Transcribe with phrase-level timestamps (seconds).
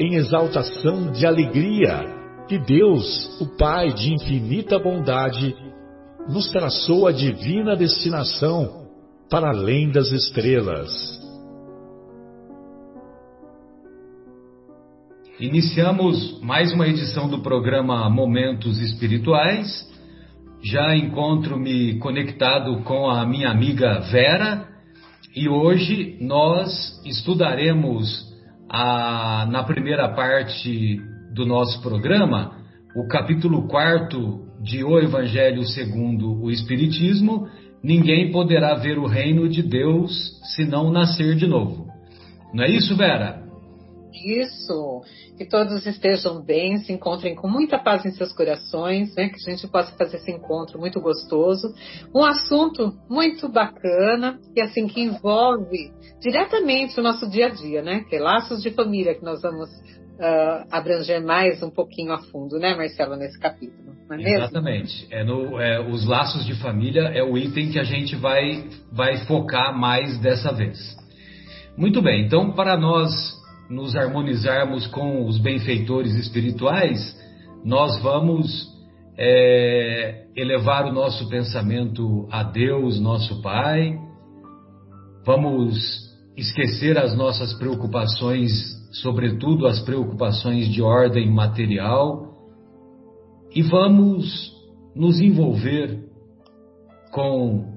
[0.00, 2.06] em exaltação de alegria
[2.48, 5.54] que Deus, o Pai de infinita bondade,
[6.26, 8.88] nos traçou a divina destinação
[9.28, 10.90] para além das estrelas.
[15.38, 19.86] Iniciamos mais uma edição do programa Momentos Espirituais.
[20.62, 24.66] Já encontro-me conectado com a minha amiga Vera
[25.36, 28.29] e hoje nós estudaremos
[28.70, 31.00] a, na primeira parte
[31.34, 32.56] do nosso programa,
[32.94, 37.48] o capítulo 4 de O Evangelho segundo o Espiritismo,
[37.82, 40.12] ninguém poderá ver o reino de Deus
[40.54, 41.88] se não nascer de novo.
[42.54, 43.42] Não é isso, Vera?
[44.24, 45.02] Isso,
[45.40, 49.30] que todos estejam bem, se encontrem com muita paz em seus corações, né?
[49.30, 51.74] que a gente possa fazer esse encontro muito gostoso.
[52.14, 58.04] Um assunto muito bacana, e assim, que envolve diretamente o nosso dia a dia, né?
[58.06, 62.58] Que é laços de família, que nós vamos uh, abranger mais um pouquinho a fundo,
[62.58, 63.94] né, Marcelo, nesse capítulo.
[64.10, 65.06] Não é Exatamente.
[65.10, 69.16] É no, é, os laços de família é o item que a gente vai, vai
[69.24, 70.78] focar mais dessa vez.
[71.78, 73.39] Muito bem, então, para nós
[73.70, 77.16] nos harmonizarmos com os benfeitores espirituais,
[77.64, 78.68] nós vamos
[79.16, 83.96] é, elevar o nosso pensamento a Deus, nosso Pai,
[85.24, 85.78] vamos
[86.36, 88.50] esquecer as nossas preocupações,
[88.92, 92.28] sobretudo as preocupações de ordem material,
[93.54, 94.52] e vamos
[94.96, 96.08] nos envolver
[97.12, 97.70] com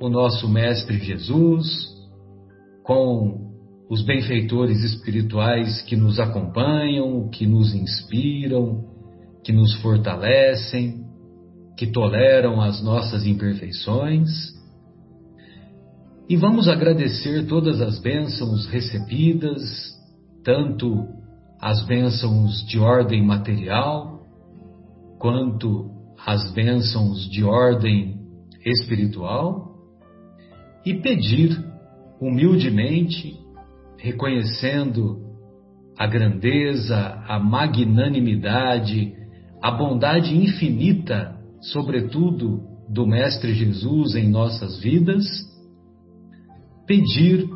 [0.00, 1.66] o nosso Mestre Jesus,
[2.84, 3.47] com
[3.88, 8.84] os benfeitores espirituais que nos acompanham, que nos inspiram,
[9.42, 11.06] que nos fortalecem,
[11.76, 14.28] que toleram as nossas imperfeições.
[16.28, 19.62] E vamos agradecer todas as bênçãos recebidas,
[20.44, 21.08] tanto
[21.58, 24.20] as bênçãos de ordem material,
[25.18, 25.90] quanto
[26.26, 28.20] as bênçãos de ordem
[28.66, 29.74] espiritual,
[30.84, 31.64] e pedir
[32.20, 33.47] humildemente
[33.98, 35.28] reconhecendo
[35.98, 39.12] a grandeza, a magnanimidade,
[39.60, 45.24] a bondade infinita, sobretudo do Mestre Jesus em nossas vidas,
[46.86, 47.48] pedir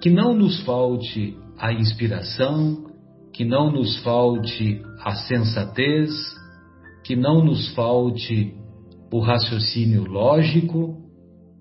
[0.00, 2.86] que não nos falte a inspiração,
[3.32, 6.10] que não nos falte a sensatez,
[7.04, 8.54] que não nos falte
[9.12, 10.96] o raciocínio lógico,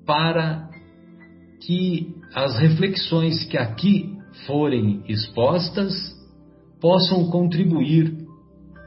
[0.05, 0.69] para
[1.65, 5.93] que as reflexões que aqui forem expostas
[6.79, 8.15] possam contribuir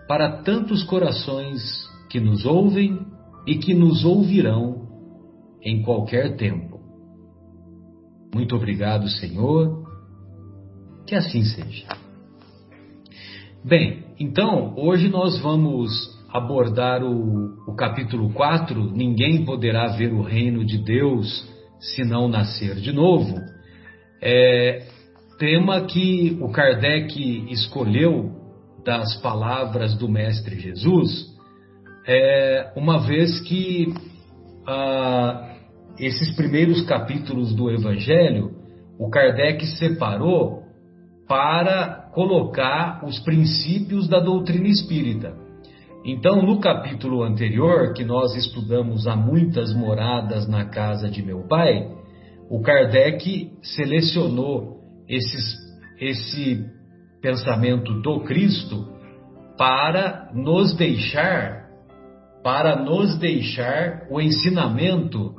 [0.08, 1.60] para tantos corações
[2.08, 3.00] que nos ouvem
[3.46, 4.88] e que nos ouvirão
[5.62, 6.80] em qualquer tempo.
[8.34, 9.82] Muito obrigado, Senhor.
[11.06, 11.86] Que assim seja.
[13.64, 15.90] Bem, então, hoje nós vamos
[16.32, 21.51] abordar o, o capítulo 4: Ninguém poderá ver o reino de Deus
[21.82, 23.38] se não nascer de novo,
[24.22, 24.86] é
[25.38, 28.30] tema que o Kardec escolheu
[28.84, 31.26] das palavras do Mestre Jesus,
[32.06, 33.92] é, uma vez que
[34.66, 35.56] ah,
[35.98, 38.52] esses primeiros capítulos do Evangelho,
[38.98, 40.62] o Kardec separou
[41.28, 45.41] para colocar os princípios da doutrina espírita.
[46.04, 51.88] Então, no capítulo anterior, que nós estudamos há muitas moradas na casa de meu pai,
[52.50, 55.56] o Kardec selecionou esses,
[56.00, 56.66] esse
[57.20, 58.88] pensamento do Cristo
[59.56, 61.68] para nos deixar,
[62.42, 65.36] para nos deixar o ensinamento,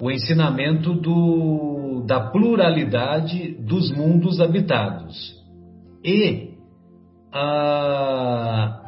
[0.00, 5.34] o ensinamento do, da pluralidade dos mundos habitados.
[6.04, 6.56] E
[7.32, 8.87] a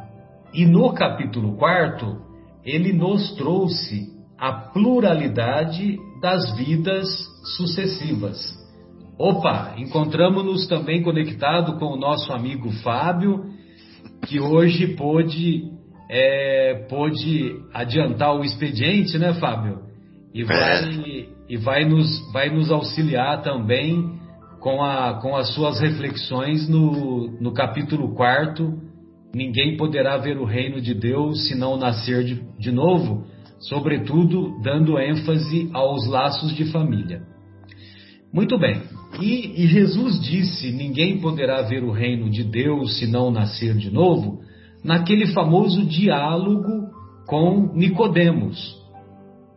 [0.53, 2.17] E no capítulo 4,
[2.65, 7.07] ele nos trouxe a pluralidade das vidas
[7.55, 8.37] sucessivas.
[9.17, 13.45] Opa, encontramos-nos também conectado com o nosso amigo Fábio,
[14.27, 15.63] que hoje pôde,
[16.09, 19.79] é, pôde adiantar o expediente, né, Fábio?
[20.33, 24.19] E vai, e vai, nos, vai nos auxiliar também
[24.59, 28.90] com, a, com as suas reflexões no, no capítulo 4
[29.33, 33.25] Ninguém poderá ver o reino de Deus se não nascer de, de novo,
[33.59, 37.21] sobretudo dando ênfase aos laços de família.
[38.33, 38.81] Muito bem.
[39.19, 43.91] E, e, Jesus disse: Ninguém poderá ver o reino de Deus se não nascer de
[43.91, 44.41] novo,
[44.83, 46.89] naquele famoso diálogo
[47.27, 48.77] com Nicodemos.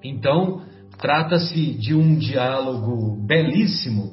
[0.03, 0.63] Então,
[0.99, 4.13] trata-se de um diálogo belíssimo,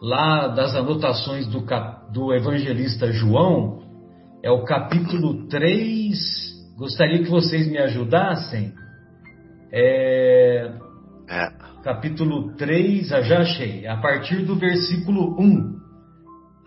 [0.00, 1.64] lá das anotações do,
[2.12, 3.81] do evangelista João,
[4.42, 6.18] é o capítulo 3.
[6.76, 8.72] Gostaria que vocês me ajudassem.
[9.72, 10.72] É,
[11.28, 11.62] é.
[11.84, 15.76] Capítulo 3, ah, já achei, a partir do versículo 1.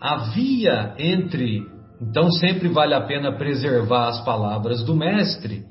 [0.00, 1.62] Havia entre.
[2.00, 5.64] Então, sempre vale a pena preservar as palavras do Mestre.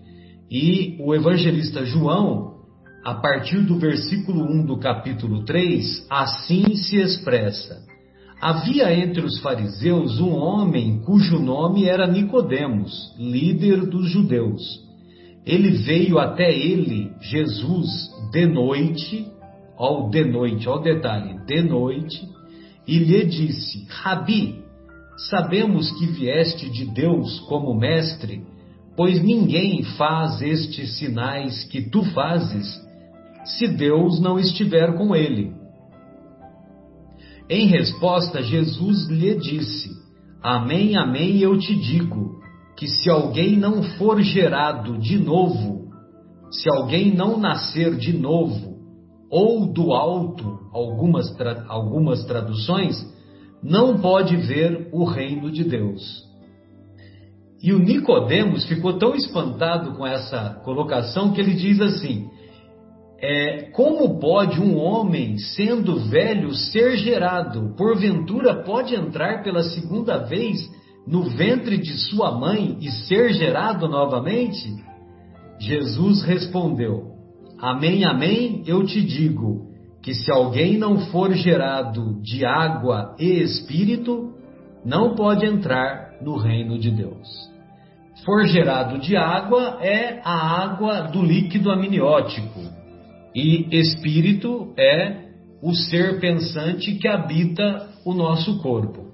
[0.49, 2.55] E o evangelista João,
[3.03, 7.83] a partir do versículo 1 do capítulo 3, assim se expressa.
[8.41, 14.61] Havia entre os fariseus um homem cujo nome era Nicodemos, líder dos judeus.
[15.45, 17.87] Ele veio até ele, Jesus,
[18.31, 19.27] de noite,
[19.77, 22.27] ao de noite, ao detalhe, de noite,
[22.87, 24.63] e lhe disse: Rabi,
[25.29, 28.41] sabemos que vieste de Deus como mestre,
[28.97, 32.81] pois ninguém faz estes sinais que tu fazes,
[33.45, 35.53] se Deus não estiver com ele.
[37.49, 39.89] Em resposta, Jesus lhe disse:
[40.41, 42.39] Amém, amém, eu te digo
[42.75, 45.89] que se alguém não for gerado de novo,
[46.51, 48.75] se alguém não nascer de novo,
[49.29, 52.95] ou do alto, algumas, tra algumas traduções,
[53.61, 56.23] não pode ver o reino de Deus.
[57.61, 62.29] E o Nicodemos ficou tão espantado com essa colocação que ele diz assim:
[63.27, 67.73] é, como pode um homem, sendo velho, ser gerado?
[67.75, 70.59] Porventura pode entrar pela segunda vez
[71.07, 74.71] no ventre de sua mãe e ser gerado novamente?
[75.59, 77.15] Jesus respondeu:
[77.59, 79.71] Amém, amém, eu te digo
[80.03, 84.35] que se alguém não for gerado de água e espírito,
[84.85, 87.27] não pode entrar no reino de Deus.
[88.23, 92.84] For gerado de água é a água do líquido amniótico,
[93.35, 95.25] e espírito é
[95.61, 99.07] o ser pensante que habita o nosso corpo.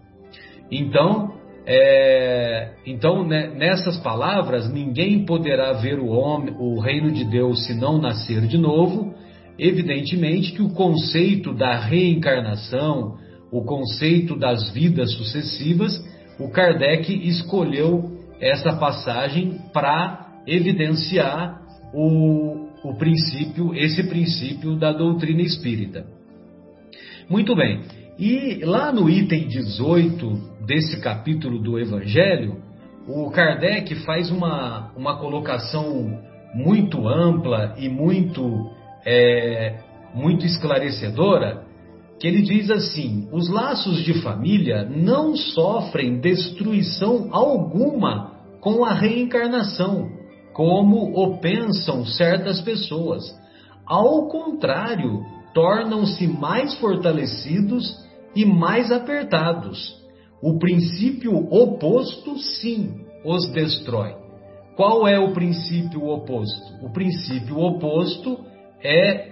[0.71, 1.33] Então,
[1.65, 7.73] é, então né, nessas palavras, ninguém poderá ver o, homem, o reino de Deus se
[7.73, 9.13] não nascer de novo.
[9.57, 13.17] Evidentemente que o conceito da reencarnação,
[13.51, 16.03] o conceito das vidas sucessivas,
[16.39, 21.61] o Kardec escolheu essa passagem para evidenciar
[21.93, 22.50] o,
[22.83, 26.05] o princípio, esse princípio da doutrina espírita.
[27.29, 27.81] Muito bem.
[28.17, 32.57] E lá no item 18 desse capítulo do Evangelho,
[33.07, 36.19] o Kardec faz uma, uma colocação
[36.53, 38.69] muito ampla e muito,
[39.05, 39.79] é,
[40.13, 41.63] muito esclarecedora,
[42.19, 50.20] que ele diz assim: os laços de família não sofrem destruição alguma com a reencarnação
[50.61, 53.23] como o pensam certas pessoas.
[53.83, 55.25] Ao contrário,
[55.55, 57.97] tornam-se mais fortalecidos
[58.35, 59.99] e mais apertados.
[60.39, 62.93] O princípio oposto, sim,
[63.25, 64.13] os destrói.
[64.75, 66.85] Qual é o princípio oposto?
[66.85, 68.37] O princípio oposto
[68.83, 69.31] é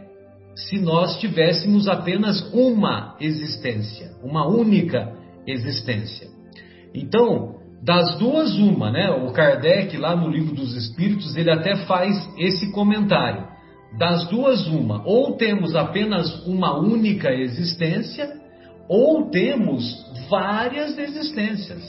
[0.55, 6.27] se nós tivéssemos apenas uma existência, uma única existência.
[6.91, 9.09] Então, das duas, uma, né?
[9.09, 13.47] O Kardec, lá no Livro dos Espíritos, ele até faz esse comentário.
[13.97, 15.01] Das duas, uma.
[15.05, 18.29] Ou temos apenas uma única existência,
[18.87, 19.83] ou temos
[20.29, 21.81] várias existências.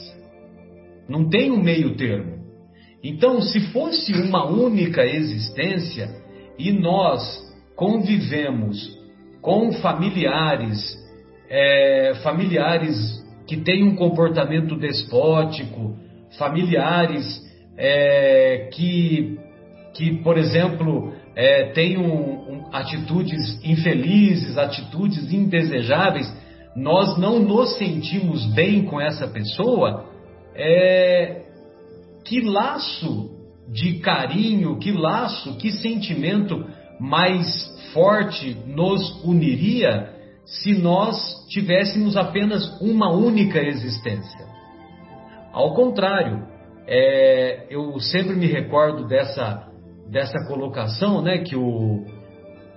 [1.09, 2.41] Não tem um meio termo.
[3.03, 6.09] Então, se fosse uma única existência
[6.57, 7.21] e nós
[7.75, 8.97] convivemos
[9.41, 10.95] com familiares,
[11.49, 13.20] é, familiares
[13.51, 15.97] que têm um comportamento despótico,
[16.39, 19.37] familiares é, que,
[19.93, 22.05] que, por exemplo, é, têm um,
[22.49, 26.33] um, atitudes infelizes, atitudes indesejáveis,
[26.77, 30.05] nós não nos sentimos bem com essa pessoa,
[30.55, 31.41] é,
[32.23, 33.31] que laço
[33.67, 36.65] de carinho, que laço, que sentimento
[36.97, 40.10] mais forte nos uniria
[40.45, 44.45] se nós tivéssemos apenas uma única existência.
[45.53, 46.45] Ao contrário,
[46.87, 49.67] é, eu sempre me recordo dessa,
[50.09, 52.05] dessa colocação né, que, o,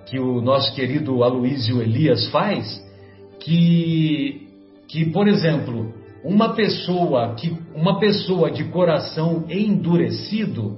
[0.05, 2.83] que o nosso querido Aloísio Elias faz,
[3.39, 4.47] que,
[4.87, 5.93] que, por exemplo,
[6.23, 10.77] uma pessoa que uma pessoa de coração endurecido,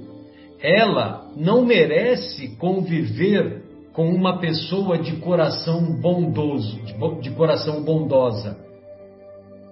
[0.59, 3.63] ela não merece conviver
[3.97, 8.55] com uma pessoa de coração bondoso, de, de coração bondosa,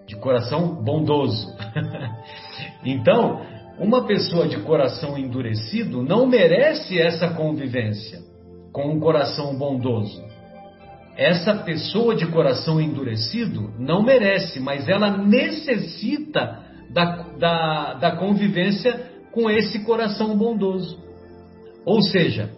[0.07, 1.47] de coração bondoso.
[2.83, 3.45] então,
[3.77, 8.19] uma pessoa de coração endurecido não merece essa convivência
[8.73, 10.25] com um coração bondoso
[11.17, 17.05] essa pessoa de coração endurecido não merece, mas ela necessita da,
[17.39, 20.99] da, da convivência com esse coração bondoso.
[21.85, 22.49] Ou seja,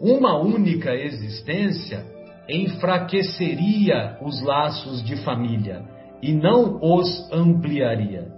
[0.00, 2.04] uma única existência
[2.48, 5.82] enfraqueceria os laços de família
[6.22, 8.28] e não os ampliaria.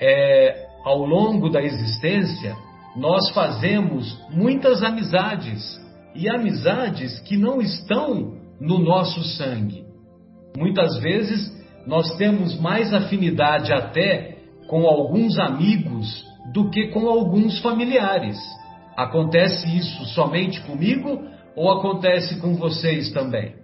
[0.00, 2.54] É, ao longo da existência,
[2.96, 5.80] nós fazemos muitas amizades
[6.14, 9.84] e amizades que não estão no nosso sangue.
[10.56, 11.52] Muitas vezes
[11.86, 14.36] nós temos mais afinidade até
[14.68, 18.38] com alguns amigos do que com alguns familiares.
[18.96, 23.54] Acontece isso somente comigo ou acontece com vocês também?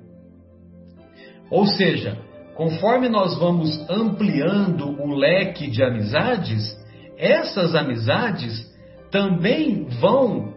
[1.50, 2.18] Ou seja,
[2.56, 6.76] conforme nós vamos ampliando o leque de amizades,
[7.16, 8.70] essas amizades
[9.10, 10.54] também vão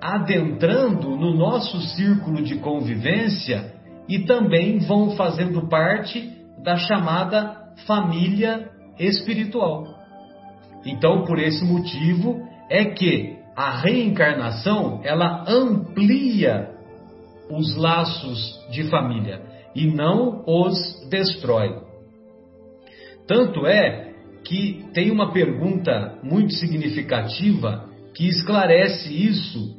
[0.00, 3.74] adentrando no nosso círculo de convivência
[4.08, 6.32] e também vão fazendo parte
[6.62, 7.56] da chamada
[7.86, 9.84] família espiritual.
[10.84, 16.70] Então, por esse motivo é que a reencarnação ela amplia
[17.50, 19.42] os laços de família
[19.74, 21.76] e não os destrói.
[23.26, 24.12] Tanto é
[24.44, 29.76] que tem uma pergunta muito significativa que esclarece isso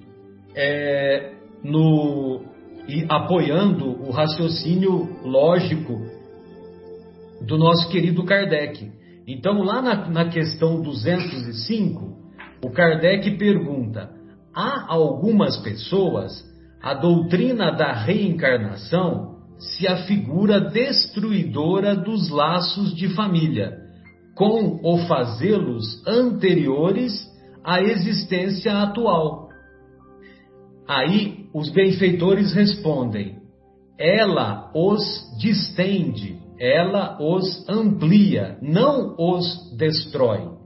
[0.54, 2.42] é, no,
[2.86, 6.02] e apoiando o raciocínio lógico
[7.48, 8.92] do nosso querido Kardec.
[9.26, 12.19] Então, lá na, na questão 205,
[12.64, 14.10] o Kardec pergunta:
[14.54, 16.44] há algumas pessoas
[16.82, 23.78] a doutrina da reencarnação se afigura destruidora dos laços de família,
[24.36, 27.28] com o fazê-los anteriores
[27.64, 29.50] à existência atual
[30.90, 33.38] Aí os benfeitores respondem:
[33.96, 35.00] ela os
[35.38, 40.58] distende, ela os amplia, não os destrói.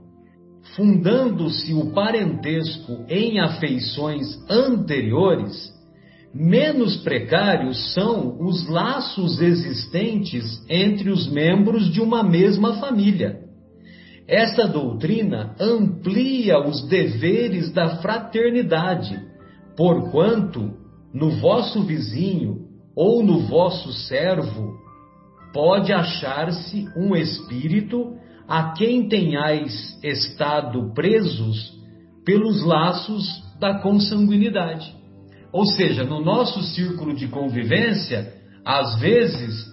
[0.74, 5.72] Fundando-se o parentesco em afeições anteriores,
[6.34, 13.40] menos precários são os laços existentes entre os membros de uma mesma família.
[14.26, 19.34] Essa doutrina amplia os deveres da fraternidade
[19.76, 20.72] Porquanto
[21.12, 24.78] no vosso vizinho ou no vosso servo
[25.52, 28.16] pode achar-se um espírito
[28.48, 31.72] a quem tenhais estado presos
[32.24, 34.94] pelos laços da consanguinidade.
[35.52, 38.34] Ou seja, no nosso círculo de convivência,
[38.64, 39.64] às vezes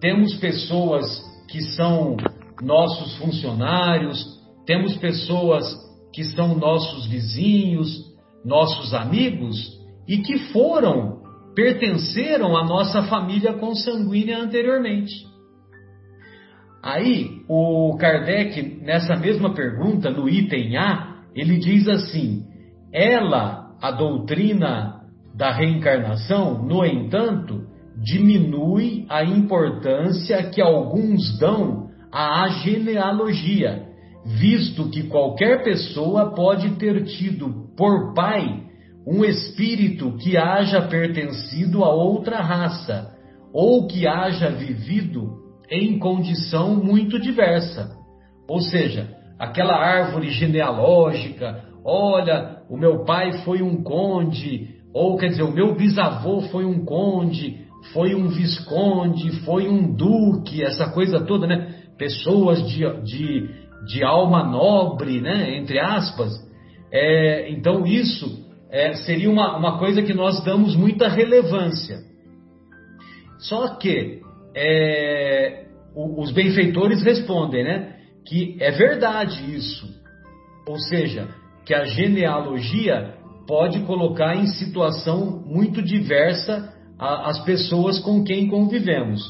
[0.00, 2.16] temos pessoas que são
[2.60, 4.24] nossos funcionários,
[4.66, 5.76] temos pessoas
[6.12, 8.04] que são nossos vizinhos,
[8.44, 11.22] nossos amigos e que foram,
[11.54, 15.27] pertenceram à nossa família consanguínea anteriormente.
[16.82, 22.44] Aí, o Kardec, nessa mesma pergunta, no item A, ele diz assim:
[22.92, 25.00] ela, a doutrina
[25.34, 27.66] da reencarnação, no entanto,
[27.96, 33.86] diminui a importância que alguns dão à genealogia,
[34.24, 38.68] visto que qualquer pessoa pode ter tido por pai
[39.06, 43.16] um espírito que haja pertencido a outra raça
[43.52, 45.37] ou que haja vivido
[45.70, 47.96] em condição muito diversa.
[48.48, 49.08] Ou seja,
[49.38, 55.74] aquela árvore genealógica, olha, o meu pai foi um conde, ou quer dizer, o meu
[55.74, 61.74] bisavô foi um conde, foi um visconde, foi um duque, essa coisa toda, né?
[61.96, 63.50] Pessoas de, de,
[63.86, 65.56] de alma nobre, né?
[65.56, 66.32] Entre aspas,
[66.90, 71.98] é, então, isso é, seria uma, uma coisa que nós damos muita relevância.
[73.38, 74.20] Só que
[74.60, 77.94] é, os benfeitores respondem, né?
[78.26, 79.86] Que é verdade isso.
[80.66, 81.28] Ou seja,
[81.64, 83.14] que a genealogia
[83.46, 89.22] pode colocar em situação muito diversa as pessoas com quem convivemos.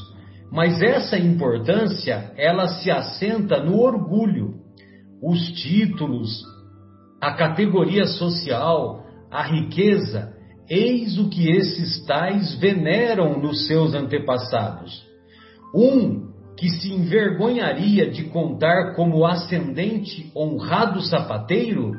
[0.51, 4.55] Mas essa importância, ela se assenta no orgulho,
[5.21, 6.43] os títulos,
[7.21, 10.33] a categoria social, a riqueza,
[10.67, 15.08] eis o que esses tais veneram nos seus antepassados.
[15.73, 21.93] Um que se envergonharia de contar como ascendente honrado sapateiro,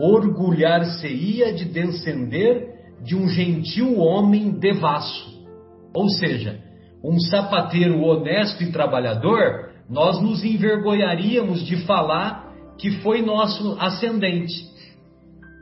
[0.00, 5.46] orgulhar-se-ia de descender de um gentil homem devasso.
[5.94, 6.58] Ou seja,
[7.04, 14.68] um sapateiro honesto e trabalhador, nós nos envergonharíamos de falar que foi nosso ascendente.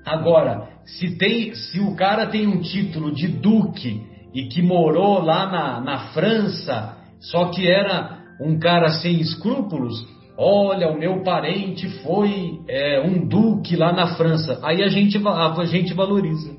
[0.04, 5.50] Agora, se, tem, se o cara tem um título de duque e que morou lá
[5.50, 10.06] na, na França, só que era um cara sem escrúpulos,
[10.36, 14.60] olha, o meu parente foi é, um duque lá na França.
[14.62, 16.54] Aí a gente, a gente valoriza.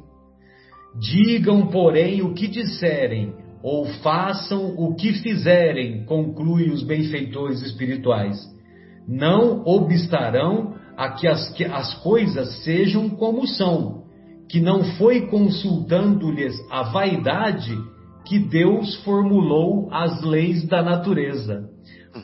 [0.99, 8.37] Digam, porém, o que disserem, ou façam o que fizerem, conclui os benfeitores espirituais.
[9.07, 14.05] Não obstarão a que as, que as coisas sejam como são,
[14.49, 17.77] que não foi consultando-lhes a vaidade
[18.27, 21.69] que Deus formulou as leis da natureza.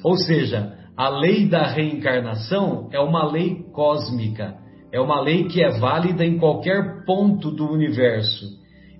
[0.04, 4.56] Ou seja, a lei da reencarnação é uma lei cósmica,
[4.92, 8.46] é uma lei que é válida em qualquer ponto do universo.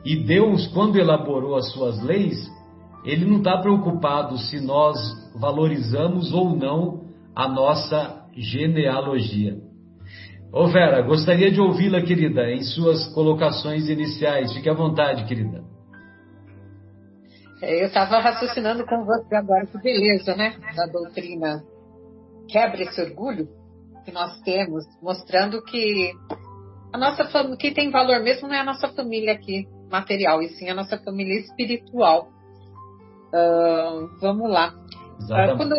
[0.06, 2.38] E Deus, quando elaborou as suas leis,
[3.06, 4.98] ele não está preocupado se nós
[5.40, 7.04] valorizamos ou não
[7.36, 9.58] a nossa genealogia.
[10.54, 14.54] Ô Vera, gostaria de ouvi-la, querida, em suas colocações iniciais.
[14.54, 15.73] Fique à vontade, querida.
[17.64, 20.54] É, eu estava raciocinando com você agora, que beleza, né?
[20.76, 21.64] Da doutrina.
[22.50, 23.48] Quebra esse orgulho
[24.04, 26.12] que nós temos, mostrando que
[26.92, 30.50] a nossa família, que tem valor mesmo não é a nossa família aqui, material, e
[30.50, 32.28] sim a nossa família espiritual.
[33.34, 34.74] Uh, vamos lá.
[35.22, 35.76] Uh, quando,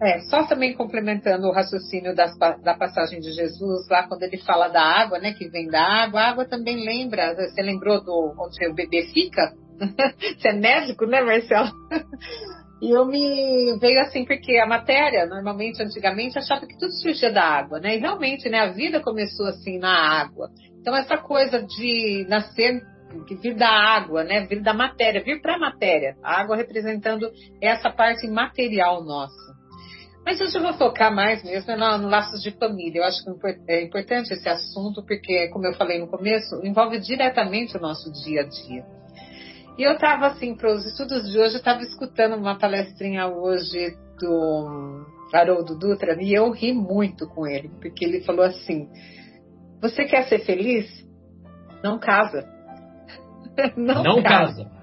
[0.00, 4.68] é, só também complementando o raciocínio das, da passagem de Jesus, lá quando ele fala
[4.68, 8.64] da água, né, que vem da água, a água também lembra, você lembrou do onde
[8.68, 9.52] o bebê fica?
[10.38, 11.70] você é médico, né, Marcelo?
[12.82, 17.42] E eu me veio assim, porque a matéria, normalmente, antigamente, achava que tudo surgia da
[17.42, 17.96] água, né?
[17.96, 20.50] E realmente, né, a vida começou assim na água.
[20.80, 22.82] Então, essa coisa de nascer,
[23.26, 24.46] de vir da água, né?
[24.46, 26.14] Vir da matéria, vir para a matéria.
[26.22, 29.54] A água representando essa parte material nossa.
[30.24, 33.00] Mas hoje eu vou focar mais mesmo no, no laços de família.
[33.00, 33.30] Eu acho que
[33.68, 38.40] é importante esse assunto, porque, como eu falei no começo, envolve diretamente o nosso dia
[38.40, 38.84] a dia.
[39.76, 43.96] E eu estava, assim, para os estudos de hoje, eu estava escutando uma palestrinha hoje
[44.20, 48.88] do Haroldo Dutra e eu ri muito com ele, porque ele falou assim:
[49.80, 50.86] Você quer ser feliz?
[51.82, 52.48] Não casa.
[53.76, 54.64] Não, Não casa.
[54.64, 54.74] casa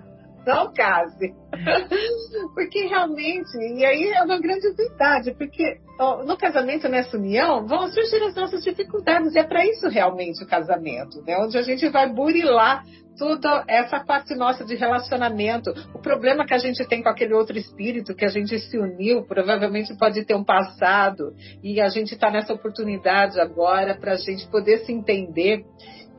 [0.46, 1.34] não case.
[2.54, 5.80] porque realmente, e aí é uma grande verdade, porque
[6.26, 10.48] no casamento, nessa união, vão surgir as nossas dificuldades, e é para isso realmente o
[10.48, 11.38] casamento, né?
[11.38, 12.84] onde a gente vai burilar
[13.18, 15.72] toda essa parte nossa de relacionamento.
[15.94, 19.24] O problema que a gente tem com aquele outro espírito que a gente se uniu,
[19.24, 24.48] provavelmente pode ter um passado, e a gente está nessa oportunidade agora para a gente
[24.48, 25.64] poder se entender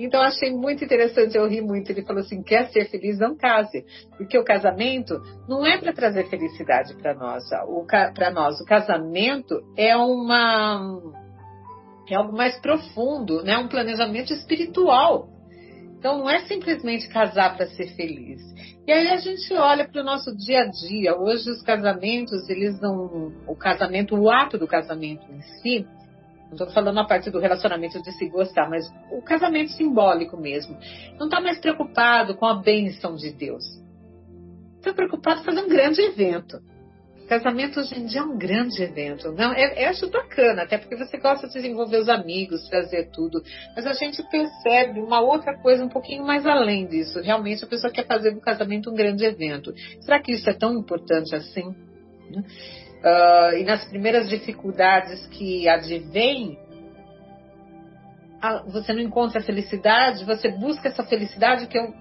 [0.05, 1.91] então achei muito interessante, eu ri muito.
[1.91, 3.85] Ele falou assim: quer ser feliz, não case.
[4.17, 7.45] Porque o casamento não é para trazer felicidade para nós.
[8.15, 11.01] Para nós, o casamento é uma
[12.09, 13.57] é algo mais profundo, né?
[13.59, 15.29] Um planejamento espiritual.
[15.99, 18.41] Então não é simplesmente casar para ser feliz.
[18.87, 21.17] E aí a gente olha para o nosso dia a dia.
[21.17, 25.87] Hoje os casamentos, eles não, o casamento, o ato do casamento em si,
[26.53, 30.77] não estou falando a parte do relacionamento de se gostar, mas o casamento simbólico mesmo.
[31.19, 33.65] Não está mais preocupado com a bênção de Deus.
[34.77, 36.61] Está preocupado em fazer um grande evento.
[37.27, 39.33] Casamento hoje em dia é um grande evento.
[39.33, 43.43] Não, é, é acho bacana, até porque você gosta de desenvolver os amigos, fazer tudo.
[43.75, 47.19] Mas a gente percebe uma outra coisa um pouquinho mais além disso.
[47.23, 49.73] Realmente a pessoa quer fazer do casamento um grande evento.
[50.01, 51.75] Será que isso é tão importante assim?
[53.05, 56.59] Uh, e nas primeiras dificuldades que advêm,
[58.67, 61.95] você não encontra felicidade, você busca essa felicidade que eu,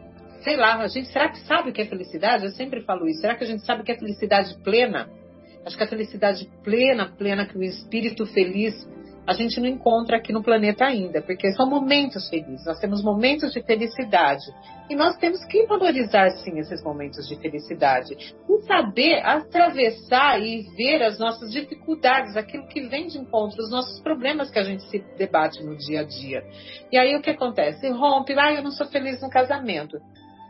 [0.43, 2.45] sei lá, a gente, será que sabe o que é felicidade?
[2.45, 3.21] Eu sempre falo isso.
[3.21, 5.07] Será que a gente sabe o que é felicidade plena?
[5.63, 8.73] Acho que a felicidade plena, plena, que o espírito feliz
[9.25, 13.51] a gente não encontra aqui no planeta ainda, porque são momentos felizes, nós temos momentos
[13.53, 14.45] de felicidade.
[14.89, 18.13] E nós temos que valorizar, sim, esses momentos de felicidade.
[18.13, 24.01] E saber atravessar e ver as nossas dificuldades, aquilo que vem de encontro, os nossos
[24.01, 26.43] problemas que a gente se debate no dia a dia.
[26.91, 27.89] E aí o que acontece?
[27.89, 29.97] Rompe, ah, eu não sou feliz no casamento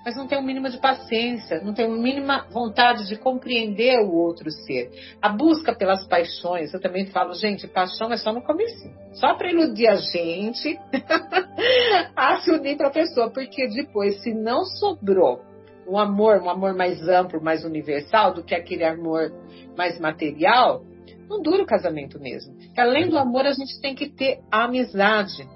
[0.04, 4.14] mas não tem o mínimo de paciência, não tem uma mínima vontade de compreender o
[4.14, 4.92] outro ser.
[5.22, 9.52] A busca pelas paixões, eu também falo, gente, paixão é só no começo, só para
[9.52, 10.80] iludir a gente
[12.16, 15.42] a se unir para a pessoa, porque depois, se não sobrou
[15.88, 19.32] um amor, um amor mais amplo, mais universal do que aquele amor
[19.76, 20.84] mais material,
[21.30, 22.56] não dura o casamento mesmo.
[22.78, 25.48] Além do amor, a gente tem que ter a amizade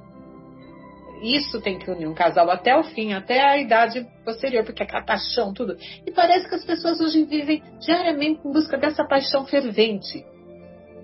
[1.21, 5.03] isso tem que unir um casal até o fim, até a idade posterior, porque aquela
[5.03, 5.77] paixão, tudo.
[6.05, 10.25] E parece que as pessoas hoje vivem diariamente em busca dessa paixão fervente.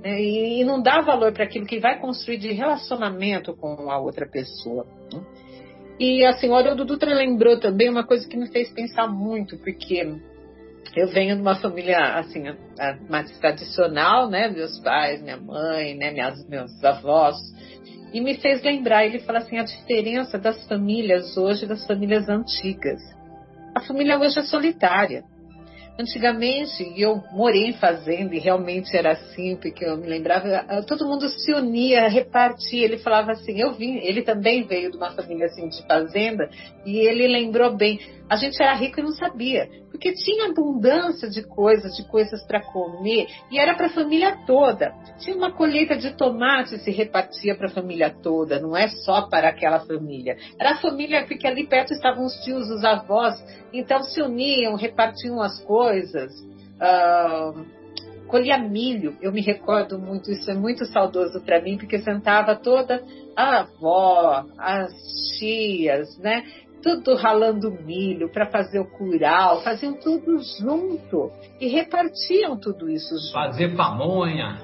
[0.04, 0.22] Né?
[0.22, 4.86] E, não dá valor para aquilo que vai construir de relacionamento com a outra pessoa.
[5.14, 5.22] Né?
[6.00, 10.20] E a senhora Dutra lembrou também uma coisa que me fez pensar muito, porque
[10.96, 12.44] eu venho de uma família assim
[13.08, 14.50] mais tradicional, né?
[14.50, 16.12] Meus pais, minha mãe, né?
[16.12, 17.38] Minhas, meus avós
[18.14, 23.00] e me fez lembrar, ele fala assim, a diferença das famílias hoje das famílias antigas.
[23.76, 25.24] A família hoje é solitária.
[26.00, 31.28] Antigamente, eu morei em fazenda e realmente era assim, porque eu me lembrava, todo mundo
[31.30, 32.86] se unia, repartia.
[32.86, 36.50] Ele falava assim, eu vim, ele também veio de uma família assim de fazenda
[36.86, 38.00] e ele lembrou bem.
[38.30, 39.70] A gente era rico e não sabia,
[40.02, 44.92] porque tinha abundância de coisas, de coisas para comer e era para a família toda.
[45.20, 49.50] Tinha uma colheita de tomate se repartia para a família toda, não é só para
[49.50, 50.36] aquela família.
[50.60, 53.36] Era a família porque ali perto estavam os tios, os avós,
[53.72, 56.34] então se uniam, repartiam as coisas.
[56.82, 57.64] Uh,
[58.26, 63.04] colhia milho, eu me recordo muito, isso é muito saudoso para mim, porque sentava toda
[63.36, 64.92] a avó, as
[65.38, 66.44] tias, né?
[66.82, 73.34] Tudo ralando milho para fazer o curau, faziam tudo junto e repartiam tudo isso junto.
[73.34, 74.58] Fazer pamonha.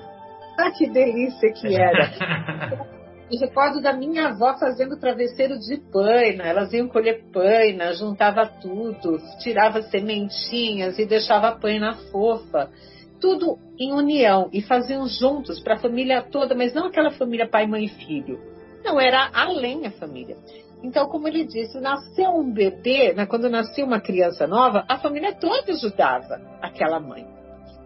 [0.60, 2.98] Ah, que delícia que era.
[3.30, 6.46] Me recordo da minha avó fazendo travesseiro de paina.
[6.46, 12.72] Elas iam colher paina, juntava tudo, tirava sementinhas e deixava a paina fofa.
[13.20, 17.68] Tudo em união e faziam juntos para a família toda, mas não aquela família pai,
[17.68, 18.40] mãe e filho.
[18.84, 20.38] Não, era além a família.
[20.84, 25.34] Então, como ele disse, nasceu um bebê, né, quando nascia uma criança nova, a família
[25.34, 27.26] toda ajudava aquela mãe.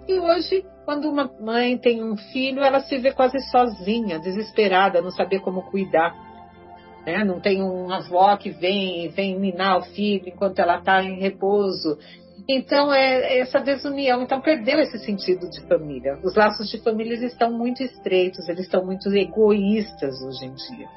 [0.08, 5.12] E hoje, quando uma mãe tem um filho, ela se vê quase sozinha, desesperada, não
[5.12, 6.14] saber como cuidar.
[7.06, 7.24] Né?
[7.24, 11.98] Não tem uma avó que vem, vem minar o filho enquanto ela está em repouso.
[12.50, 14.22] Então, é essa desunião.
[14.22, 16.20] Então, perdeu esse sentido de família.
[16.24, 20.90] Os laços de família estão muito estreitos, eles estão muito egoístas hoje em dia.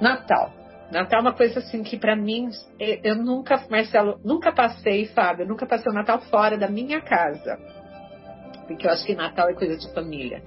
[0.00, 0.52] Natal.
[0.90, 5.66] Natal é uma coisa assim que para mim, eu nunca, Marcelo, nunca passei, Fábio, nunca
[5.66, 7.58] passei o Natal fora da minha casa.
[8.66, 10.42] Porque eu acho que Natal é coisa de família.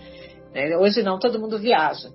[0.54, 0.78] Né?
[0.78, 2.10] Hoje não, todo mundo viaja.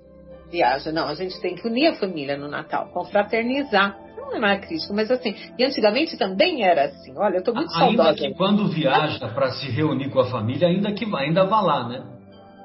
[0.51, 3.97] Viaja, não, a gente tem que unir a família no Natal, confraternizar.
[4.17, 7.13] Não é crítico, mas assim, e antigamente também era assim.
[7.15, 8.27] Olha, eu estou muito ainda saudosa.
[8.27, 12.03] Que quando viaja para se reunir com a família, ainda que ainda vá lá, né?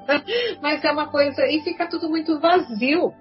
[0.61, 3.13] mas é uma coisa, e fica tudo muito vazio.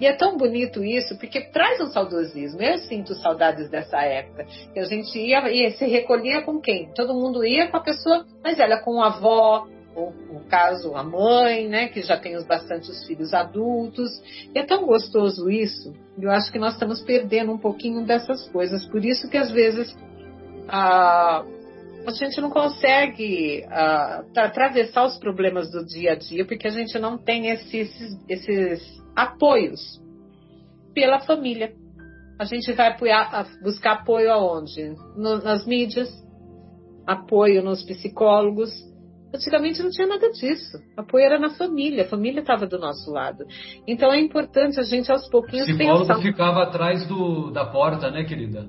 [0.00, 2.60] E é tão bonito isso, porque traz um saudosismo.
[2.60, 4.46] Eu sinto saudades dessa época.
[4.76, 6.90] A gente ia e se recolhia com quem?
[6.94, 11.04] Todo mundo ia com a pessoa mais velha, com a avó, ou no caso a
[11.04, 14.10] mãe, né, que já tem os bastantes filhos adultos.
[14.54, 15.94] E é tão gostoso isso.
[16.18, 18.86] Eu acho que nós estamos perdendo um pouquinho dessas coisas.
[18.86, 19.94] Por isso que às vezes
[20.68, 21.44] a,
[22.06, 23.64] a gente não consegue
[24.36, 30.00] atravessar os problemas do dia a dia, porque a gente não tem esses, esses apoios
[30.94, 31.72] pela família.
[32.38, 34.94] A gente vai apoiar, buscar apoio aonde?
[35.16, 36.08] No, nas mídias,
[37.06, 38.70] apoio nos psicólogos.
[39.34, 40.78] Antigamente não tinha nada disso.
[40.96, 43.44] Apoio era na família, a família estava do nosso lado.
[43.86, 46.20] Então é importante a gente aos pouquinhos o psicólogo pensar.
[46.20, 48.68] ficava atrás do, da porta, né, querida?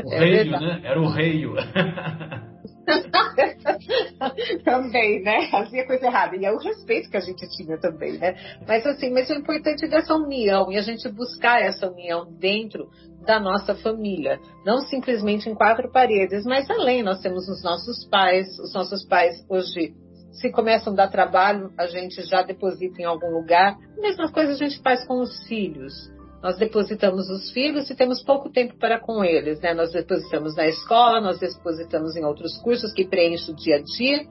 [0.04, 0.82] O é reio, né?
[0.84, 1.54] Era o reio.
[4.63, 5.50] também, né?
[5.50, 6.36] Fazia coisa errada.
[6.36, 8.36] E é o respeito que a gente tinha também, né?
[8.67, 12.89] Mas assim, mas o importante é dessa união e a gente buscar essa união dentro
[13.26, 14.39] da nossa família.
[14.65, 17.04] Não simplesmente em quatro paredes, mas além.
[17.04, 19.93] Nós temos os nossos pais, os nossos pais hoje
[20.32, 23.78] se começam a dar trabalho, a gente já deposita em algum lugar.
[23.97, 25.93] Mesma coisa a gente faz com os filhos.
[26.41, 29.73] Nós depositamos os filhos e temos pouco tempo para com eles, né?
[29.73, 34.28] Nós depositamos na escola, nós depositamos em outros cursos que preenchem o dia a dia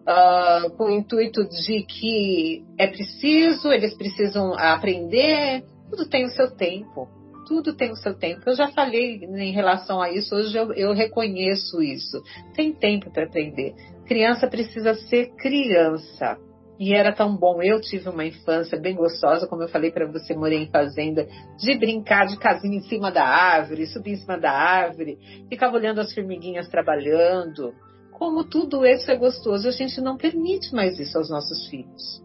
[0.00, 6.50] uh, com o intuito de que é preciso, eles precisam aprender, tudo tem o seu
[6.50, 7.08] tempo.
[7.48, 8.42] Tudo tem o seu tempo.
[8.46, 12.22] Eu já falei em relação a isso, hoje eu, eu reconheço isso.
[12.54, 13.74] Tem tempo para aprender.
[14.06, 16.38] Criança precisa ser criança.
[16.80, 17.62] E era tão bom.
[17.62, 21.76] Eu tive uma infância bem gostosa, como eu falei para você, morei em fazenda, de
[21.76, 25.18] brincar de casinha em cima da árvore, subir em cima da árvore,
[25.50, 27.74] ficava olhando as formiguinhas trabalhando.
[28.12, 32.22] Como tudo isso é gostoso, a gente não permite mais isso aos nossos filhos.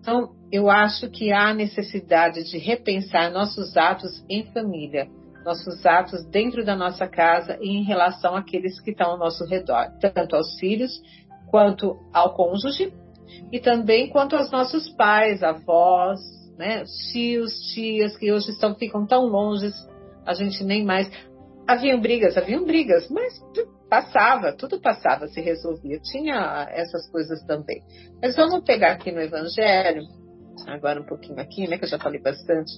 [0.00, 5.08] Então, eu acho que há necessidade de repensar nossos atos em família,
[5.44, 9.90] nossos atos dentro da nossa casa e em relação àqueles que estão ao nosso redor,
[10.00, 10.90] tanto aos filhos
[11.50, 12.90] quanto ao cônjuge
[13.52, 16.20] e também quanto aos nossos pais, avós,
[16.58, 19.70] né, tios, tias que hoje estão ficam tão longe,
[20.26, 21.10] a gente nem mais
[21.66, 23.40] haviam brigas, haviam brigas, mas
[23.88, 25.98] passava, tudo passava, se resolvia.
[26.00, 27.80] Tinha essas coisas também.
[28.20, 30.02] Mas vamos pegar aqui no Evangelho,
[30.66, 32.72] agora um pouquinho aqui, né, que eu já falei bastante.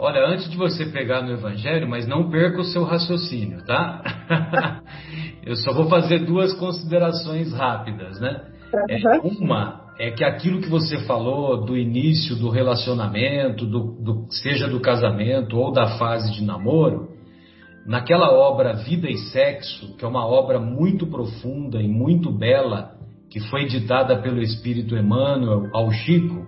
[0.00, 4.02] Olha, antes de você pegar no Evangelho, mas não perca o seu raciocínio, tá?
[5.44, 8.46] eu só vou fazer duas considerações rápidas, né?
[8.88, 14.68] É, uma é que aquilo que você falou do início do relacionamento, do, do, seja
[14.68, 17.08] do casamento ou da fase de namoro,
[17.84, 22.92] naquela obra Vida e Sexo, que é uma obra muito profunda e muito bela,
[23.28, 26.46] que foi editada pelo Espírito Emmanuel ao Chico,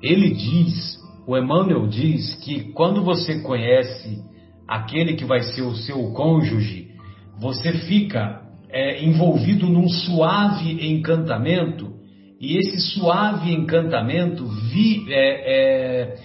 [0.00, 0.96] ele diz,
[1.26, 4.22] o Emmanuel diz que quando você conhece
[4.68, 6.92] aquele que vai ser o seu cônjuge,
[7.40, 11.95] você fica é, envolvido num suave encantamento
[12.40, 16.16] e esse suave encantamento, vi, é, é,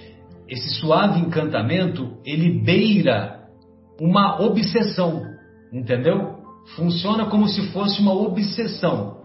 [0.49, 3.39] esse suave encantamento, ele beira
[3.99, 5.23] uma obsessão,
[5.71, 6.35] entendeu?
[6.75, 9.21] Funciona como se fosse uma obsessão.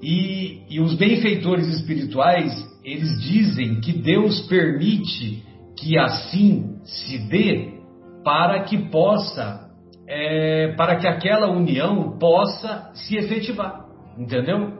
[0.00, 2.52] E, e os benfeitores espirituais,
[2.84, 5.42] eles dizem que Deus permite
[5.76, 7.78] que assim se dê
[8.22, 9.68] para que possa,
[10.06, 14.77] é, para que aquela união possa se efetivar, entendeu?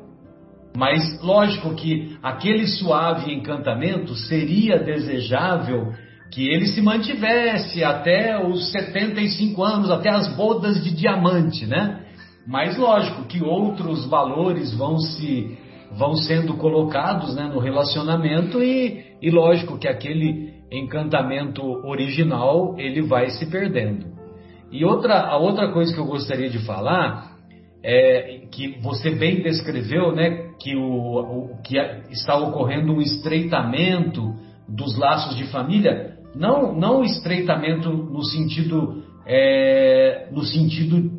[0.79, 5.93] Mas lógico que aquele suave encantamento seria desejável
[6.31, 12.05] que ele se mantivesse até os 75 anos, até as bodas de diamante, né?
[12.47, 15.59] Mas lógico que outros valores vão se
[15.97, 23.31] vão sendo colocados né, no relacionamento e, e lógico que aquele encantamento original ele vai
[23.31, 24.07] se perdendo.
[24.71, 27.38] E outra, a outra coisa que eu gostaria de falar
[27.83, 31.79] é, que você bem descreveu, né, que, o, o, que
[32.11, 34.35] está ocorrendo um estreitamento
[34.69, 41.11] dos laços de família, não, não estreitamento no sentido, é, no sentido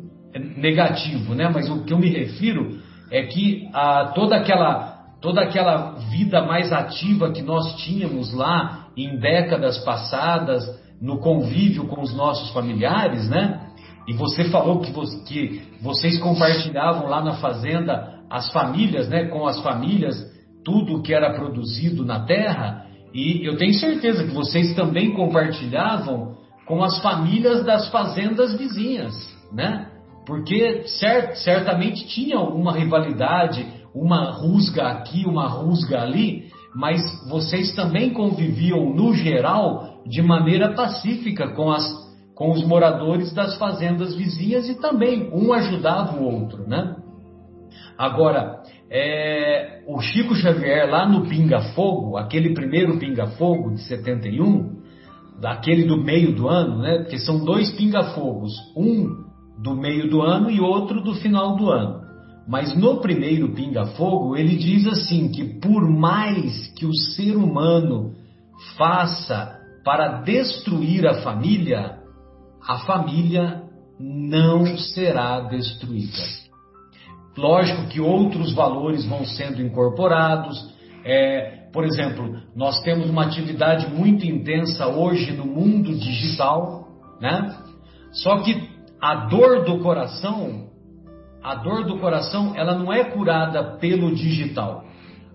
[0.56, 2.78] negativo, né, mas o que eu me refiro
[3.10, 9.16] é que a, toda, aquela, toda aquela vida mais ativa que nós tínhamos lá em
[9.16, 10.62] décadas passadas,
[11.00, 13.69] no convívio com os nossos familiares, né,
[14.10, 14.92] e você falou que,
[15.24, 20.16] que vocês compartilhavam lá na fazenda as famílias, né, com as famílias,
[20.64, 22.86] tudo que era produzido na terra.
[23.14, 26.34] E eu tenho certeza que vocês também compartilhavam
[26.66, 29.14] com as famílias das fazendas vizinhas,
[29.52, 29.86] né?
[30.26, 38.12] Porque cert, certamente tinha uma rivalidade, uma rusga aqui, uma rusga ali, mas vocês também
[38.12, 42.09] conviviam no geral de maneira pacífica com as
[42.40, 46.96] com os moradores das fazendas vizinhas e também um ajudava o outro, né?
[47.98, 54.80] Agora, é, o Chico Xavier lá no Pinga Fogo, aquele primeiro Pinga Fogo de 71,
[55.38, 57.00] daquele do meio do ano, né?
[57.00, 59.22] Porque são dois Pinga Fogos, um
[59.62, 62.00] do meio do ano e outro do final do ano.
[62.48, 68.14] Mas no primeiro Pinga Fogo, ele diz assim que por mais que o ser humano
[68.78, 71.99] faça para destruir a família,
[72.66, 73.62] a família
[73.98, 76.40] não será destruída.
[77.36, 80.74] Lógico que outros valores vão sendo incorporados.
[81.04, 86.88] É, por exemplo, nós temos uma atividade muito intensa hoje no mundo digital,
[87.20, 87.56] né?
[88.12, 88.68] Só que
[89.00, 90.68] a dor do coração,
[91.42, 94.84] a dor do coração, ela não é curada pelo digital.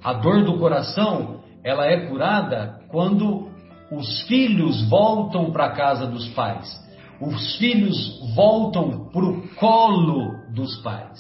[0.03, 3.49] A dor do coração, ela é curada quando
[3.91, 6.84] os filhos voltam para a casa dos pais
[7.21, 11.19] os filhos voltam para o colo dos pais.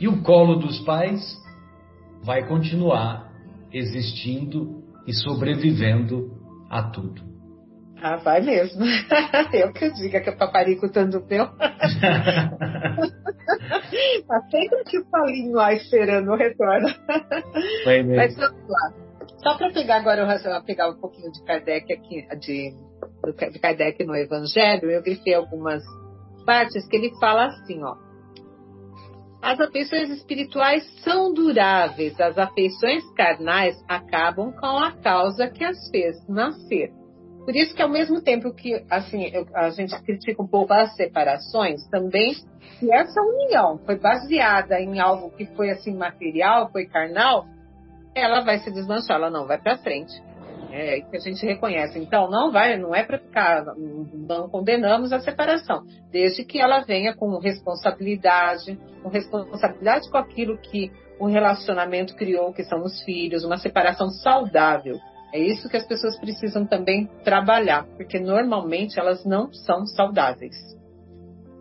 [0.00, 1.20] E o colo dos pais
[2.22, 3.30] vai continuar
[3.72, 6.30] existindo e sobrevivendo
[6.70, 7.28] a tudo.
[8.00, 8.84] Ah, vai mesmo.
[9.52, 11.46] Eu que diga que é paparico tanto meu.
[11.58, 11.80] tá
[14.50, 16.88] sempre que o Paulinho lá esperando o retorno.
[17.84, 18.92] Mas vamos lá.
[19.42, 20.24] Só para pegar agora,
[20.64, 22.72] pegar um pouquinho de Kardec aqui, de,
[23.26, 25.82] de Kardec no Evangelho, eu grifei algumas
[26.46, 27.96] partes que ele fala assim, ó.
[29.40, 36.16] As afeições espirituais são duráveis, as afeições carnais acabam com a causa que as fez
[36.28, 36.90] nascer.
[37.44, 40.94] Por isso que ao mesmo tempo que assim eu, a gente critica um pouco as
[40.96, 42.34] separações, também
[42.78, 47.46] se essa união foi baseada em algo que foi assim material, foi carnal,
[48.14, 50.12] ela vai se desmanchar, ela não vai para frente.
[50.70, 51.98] É que a gente reconhece.
[51.98, 57.14] Então não vai, não é para ficar, não condenamos a separação, desde que ela venha
[57.14, 63.56] com responsabilidade, com responsabilidade com aquilo que o relacionamento criou, que são os filhos, uma
[63.56, 64.98] separação saudável
[65.32, 70.56] é isso que as pessoas precisam também trabalhar, porque normalmente elas não são saudáveis.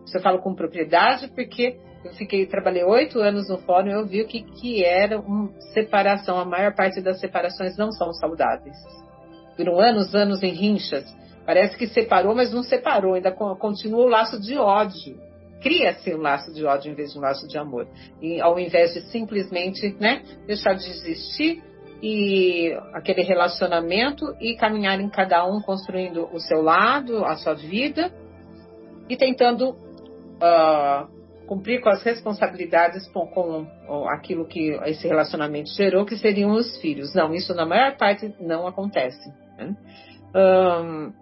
[0.06, 1.78] Isso eu falo com propriedade porque
[2.14, 6.40] fiquei, trabalhei oito anos no fórum eu vi o que, que era uma separação.
[6.40, 8.76] A maior parte das separações não são saudáveis.
[9.58, 11.06] Duram anos, anos em rinchas.
[11.46, 15.18] Parece que separou, mas não separou, ainda continua o laço de ódio.
[15.62, 17.88] Cria-se um laço de ódio em vez de um laço de amor.
[18.22, 21.64] E ao invés de simplesmente né, deixar de existir,
[22.02, 28.12] e aquele relacionamento e caminhar em cada um construindo o seu lado, a sua vida
[29.10, 31.08] e tentando uh,
[31.48, 33.66] cumprir com as responsabilidades com, com,
[34.10, 37.16] aquilo que esse relacionamento gerou, que seriam os filhos.
[37.16, 39.34] Não, isso na maior parte não acontece.
[39.58, 39.76] Né?
[40.36, 41.14] Um,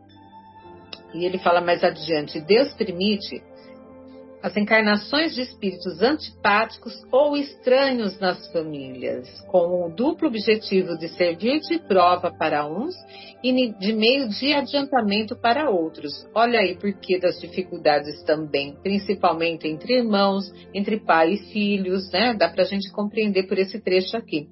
[1.13, 3.41] e ele fala mais adiante: Deus permite
[4.45, 11.61] as encarnações de espíritos antipáticos ou estranhos nas famílias, com o duplo objetivo de servir
[11.61, 12.93] de prova para uns
[13.43, 16.13] e de meio de adiantamento para outros.
[16.35, 22.35] Olha aí por que das dificuldades também, principalmente entre irmãos, entre pai e filhos, né?
[22.35, 24.47] Dá para a gente compreender por esse trecho aqui.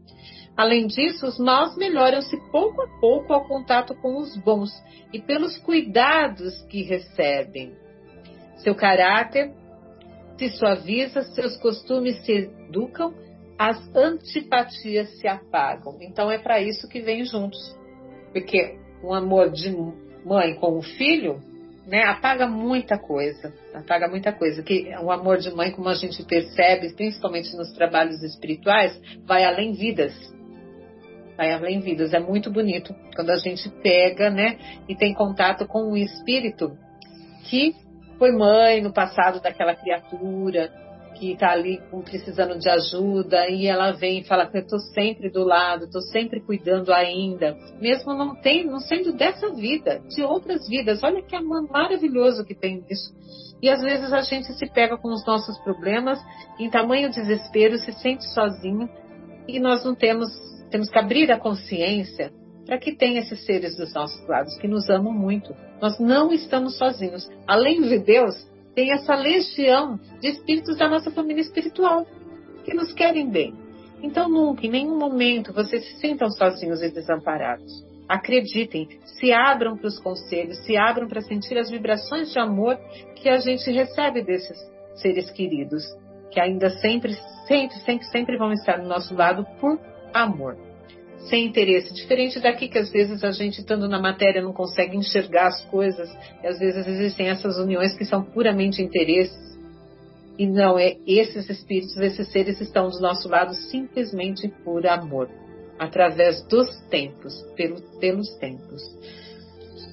[0.58, 4.72] Além disso, os maus melhoram-se pouco a pouco ao contato com os bons
[5.14, 7.74] e pelos cuidados que recebem.
[8.58, 9.54] Seu caráter
[10.38, 13.14] se suaviza, seus costumes se educam,
[13.58, 15.98] as antipatias se apagam.
[16.02, 17.60] Então é para isso que vem juntos.
[18.32, 19.70] Porque um amor de
[20.26, 21.40] mãe com o filho,
[21.86, 23.54] né, apaga muita coisa.
[23.74, 24.64] Apaga muita coisa.
[24.64, 29.74] Que o amor de mãe, como a gente percebe, principalmente nos trabalhos espirituais, vai além
[29.74, 30.14] vidas.
[31.38, 32.14] Vai além vidas.
[32.14, 36.78] É muito bonito quando a gente pega, né, e tem contato com um espírito
[37.44, 37.76] que
[38.18, 40.72] foi mãe no passado daquela criatura
[41.14, 45.30] que está ali precisando de ajuda e ela vem e fala que eu estou sempre
[45.30, 50.68] do lado, estou sempre cuidando ainda, mesmo não tem, não sendo dessa vida, de outras
[50.68, 51.04] vidas.
[51.04, 53.14] Olha que maravilhoso que tem isso.
[53.62, 56.20] E às vezes a gente se pega com os nossos problemas
[56.60, 58.90] em tamanho desespero, se sente sozinho
[59.48, 60.30] e nós não temos,
[60.70, 62.32] temos que abrir a consciência
[62.66, 65.56] para que tenha esses seres dos nossos lados que nos amam muito.
[65.82, 67.30] Nós não estamos sozinhos.
[67.48, 68.36] Além de Deus,
[68.74, 72.06] tem essa legião de espíritos da nossa família espiritual
[72.64, 73.54] que nos querem bem.
[74.02, 77.86] Então, nunca, em nenhum momento, vocês se sintam sozinhos e desamparados.
[78.08, 82.78] Acreditem, se abram para os conselhos, se abram para sentir as vibrações de amor
[83.16, 84.58] que a gente recebe desses
[84.96, 85.84] seres queridos,
[86.32, 87.16] que ainda sempre,
[87.48, 89.80] sempre, sempre, sempre vão estar do nosso lado por
[90.14, 90.58] amor
[91.30, 91.94] sem interesse.
[91.94, 96.10] Diferente daqui que às vezes a gente estando na matéria não consegue enxergar as coisas,
[96.44, 99.54] e às vezes existem essas uniões que são puramente interesses.
[100.38, 105.30] E não é esses espíritos, esses seres estão do nosso lado simplesmente por amor,
[105.78, 108.82] através dos tempos, pelo, pelos tempos.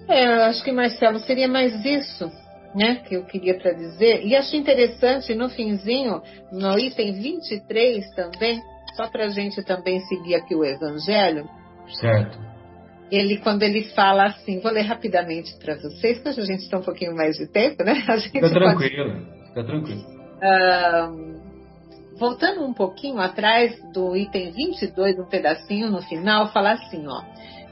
[0.09, 2.33] É, acho que Marcelo seria mais isso,
[2.75, 4.25] né, que eu queria para dizer.
[4.25, 8.61] E acho interessante no finzinho, no item 23 também,
[8.95, 11.49] só para a gente também seguir aqui o Evangelho.
[12.01, 12.39] Certo.
[13.11, 16.83] Ele, quando ele fala assim, vou ler rapidamente para vocês, porque a gente está um
[16.83, 18.05] pouquinho mais de tempo, né?
[18.09, 19.49] A gente fica tranquilo, pode...
[19.49, 20.01] fica tranquilo.
[20.41, 21.41] Uh,
[22.17, 27.23] voltando um pouquinho atrás do item 22, um pedacinho no final, fala assim, ó.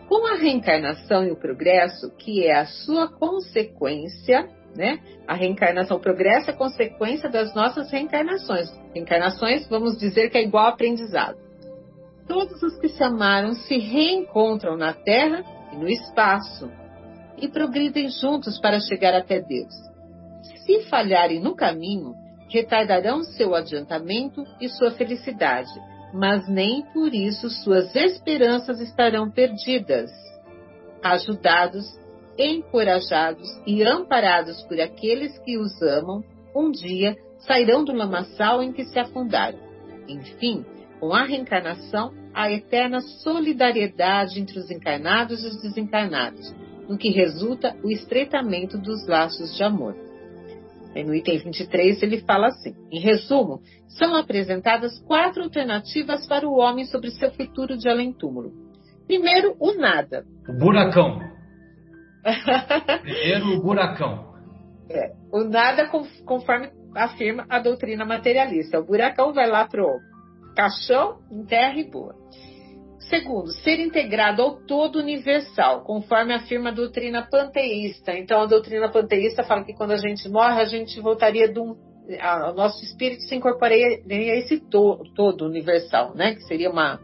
[0.08, 5.00] Com a reencarnação e o progresso, que é a sua consequência, né?
[5.26, 8.70] A reencarnação, o progresso é consequência das nossas reencarnações.
[8.94, 11.36] Reencarnações, vamos dizer que é igual aprendizado.
[12.28, 15.42] Todos os que se amaram se reencontram na Terra
[15.72, 16.70] e no espaço
[17.38, 19.74] e progridem juntos para chegar até Deus.
[20.64, 22.14] Se falharem no caminho,
[22.48, 25.70] retardarão seu adiantamento e sua felicidade,
[26.14, 30.12] mas nem por isso suas esperanças estarão perdidas.
[31.02, 31.84] Ajudados
[32.38, 36.22] encorajados e amparados por aqueles que os amam,
[36.54, 39.58] um dia sairão do lamaçal em que se afundaram.
[40.08, 40.64] Enfim,
[41.00, 46.54] com a reencarnação, a eterna solidariedade entre os encarnados e os desencarnados,
[46.88, 49.96] no que resulta o estreitamento dos laços de amor.
[50.94, 56.86] No item 23 ele fala assim: em resumo, são apresentadas quatro alternativas para o homem
[56.86, 58.52] sobre seu futuro de além-túmulo.
[59.06, 60.24] Primeiro, o nada.
[60.48, 61.37] O buracão.
[63.02, 64.28] Primeiro, o buracão.
[64.90, 65.90] É, o nada,
[66.24, 68.80] conforme afirma a doutrina materialista.
[68.80, 69.98] O buracão vai lá pro
[70.56, 72.14] caixão, em terra e boa.
[73.08, 78.12] Segundo, ser integrado ao todo universal, conforme afirma a doutrina panteísta.
[78.12, 81.76] Então, a doutrina panteísta fala que quando a gente morre, a gente voltaria de um.
[82.20, 86.34] A, o nosso espírito se incorporaria a esse to, todo universal, né?
[86.34, 86.98] Que seria uma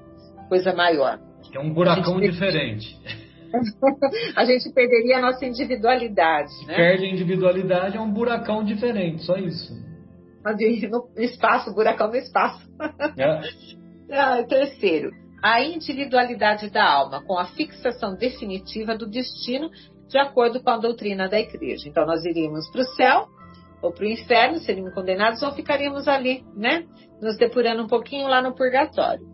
[0.49, 1.19] coisa maior.
[1.55, 2.99] É um buracão diferente.
[4.37, 6.53] a gente perderia a nossa individualidade.
[6.67, 6.77] Né?
[6.77, 9.73] Perde a individualidade, é um buracão diferente, só isso.
[10.91, 12.69] No espaço, buracão no espaço.
[13.17, 13.41] É.
[14.13, 15.11] ah, terceiro,
[15.43, 19.71] a individualidade da alma, com a fixação definitiva do destino,
[20.09, 21.89] de acordo com a doutrina da igreja.
[21.89, 23.29] Então, nós iríamos para o céu
[23.83, 26.87] ou para o inferno, seríamos condenados, ou ficaríamos ali, né?
[27.21, 29.27] Nos depurando um pouquinho lá no purgatório.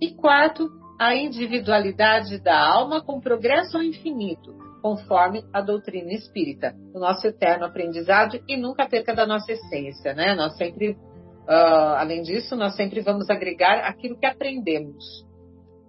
[0.00, 6.98] E quarto, a individualidade da alma com progresso ao infinito, conforme a doutrina espírita, o
[6.98, 10.34] nosso eterno aprendizado e nunca perca da nossa essência, né?
[10.34, 15.04] Nós sempre, uh, além disso, nós sempre vamos agregar aquilo que aprendemos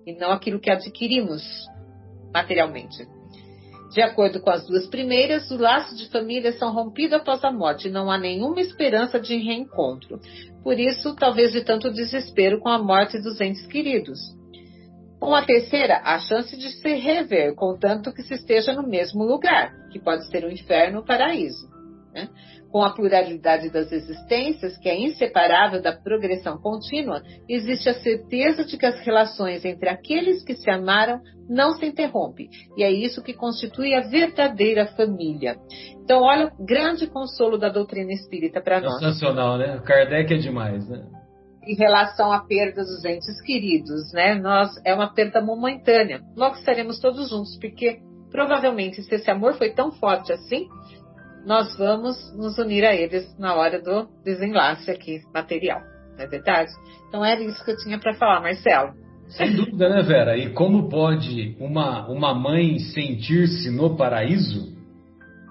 [0.05, 1.43] e não aquilo que adquirimos
[2.33, 3.07] materialmente.
[3.91, 7.87] De acordo com as duas primeiras, os laços de família são rompidos após a morte
[7.87, 10.19] e não há nenhuma esperança de reencontro.
[10.61, 14.19] Por isso, talvez de tanto desespero com a morte dos entes queridos.
[15.19, 19.73] Com a terceira, a chance de se rever, contanto que se esteja no mesmo lugar,
[19.91, 21.67] que pode ser o inferno ou o paraíso.
[22.13, 22.29] Né?
[22.71, 28.77] Com a pluralidade das existências, que é inseparável da progressão contínua, existe a certeza de
[28.77, 32.49] que as relações entre aqueles que se amaram não se interrompem.
[32.77, 35.57] E é isso que constitui a verdadeira família.
[36.03, 38.99] Então, olha o grande consolo da doutrina espírita para nós.
[38.99, 39.81] Sensacional, né?
[39.85, 41.03] Kardec é demais, né?
[41.67, 44.35] Em relação à perda dos entes queridos, né?
[44.35, 46.21] Nós é uma perda momentânea.
[46.35, 47.99] Logo estaremos todos juntos, porque
[48.31, 50.67] provavelmente se esse amor foi tão forte assim,
[51.45, 55.81] nós vamos nos unir a eles na hora do desenlace aqui material.
[56.17, 56.71] Não é verdade?
[57.07, 58.93] Então era isso que eu tinha para falar, Marcelo.
[59.27, 60.37] Sem dúvida, né, Vera?
[60.37, 64.73] E como pode uma, uma mãe sentir-se no paraíso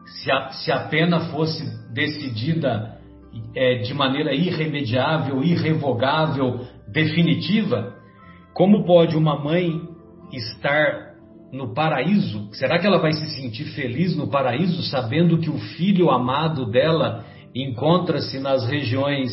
[0.06, 1.62] se a, se a pena fosse
[1.92, 2.95] decidida
[3.54, 7.94] é, de maneira irremediável, irrevogável, definitiva?
[8.54, 9.80] Como pode uma mãe
[10.32, 11.14] estar
[11.52, 12.48] no paraíso?
[12.52, 17.24] Será que ela vai se sentir feliz no paraíso sabendo que o filho amado dela
[17.54, 19.30] encontra-se nas regiões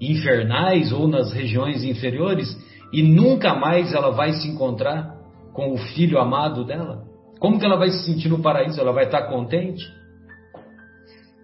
[0.00, 2.48] infernais ou nas regiões inferiores
[2.92, 5.16] e nunca mais ela vai se encontrar
[5.52, 7.04] com o filho amado dela?
[7.38, 8.80] Como que ela vai se sentir no paraíso?
[8.80, 9.84] Ela vai estar contente?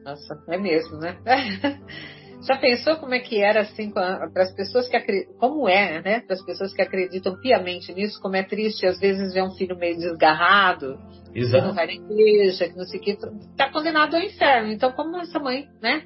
[0.04, 1.16] Nossa, é mesmo, né?
[2.46, 6.20] Já pensou como é que era assim para as pessoas que acreditam, como é, né?
[6.20, 9.78] Para as pessoas que acreditam piamente nisso, como é triste às vezes ver um filho
[9.78, 10.98] meio desgarrado,
[11.32, 11.62] Exato.
[11.62, 14.72] que não vai na igreja, que não sei o que, está condenado ao inferno.
[14.72, 16.04] Então, como essa mãe, né?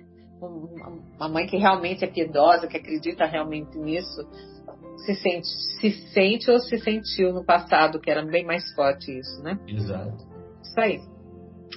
[1.16, 4.28] Uma mãe que realmente é piedosa, que acredita realmente nisso,
[5.07, 5.47] se sente,
[5.80, 9.59] se sente ou se sentiu no passado, que era bem mais forte isso, né?
[9.66, 10.26] Exato.
[10.62, 11.16] Isso aí.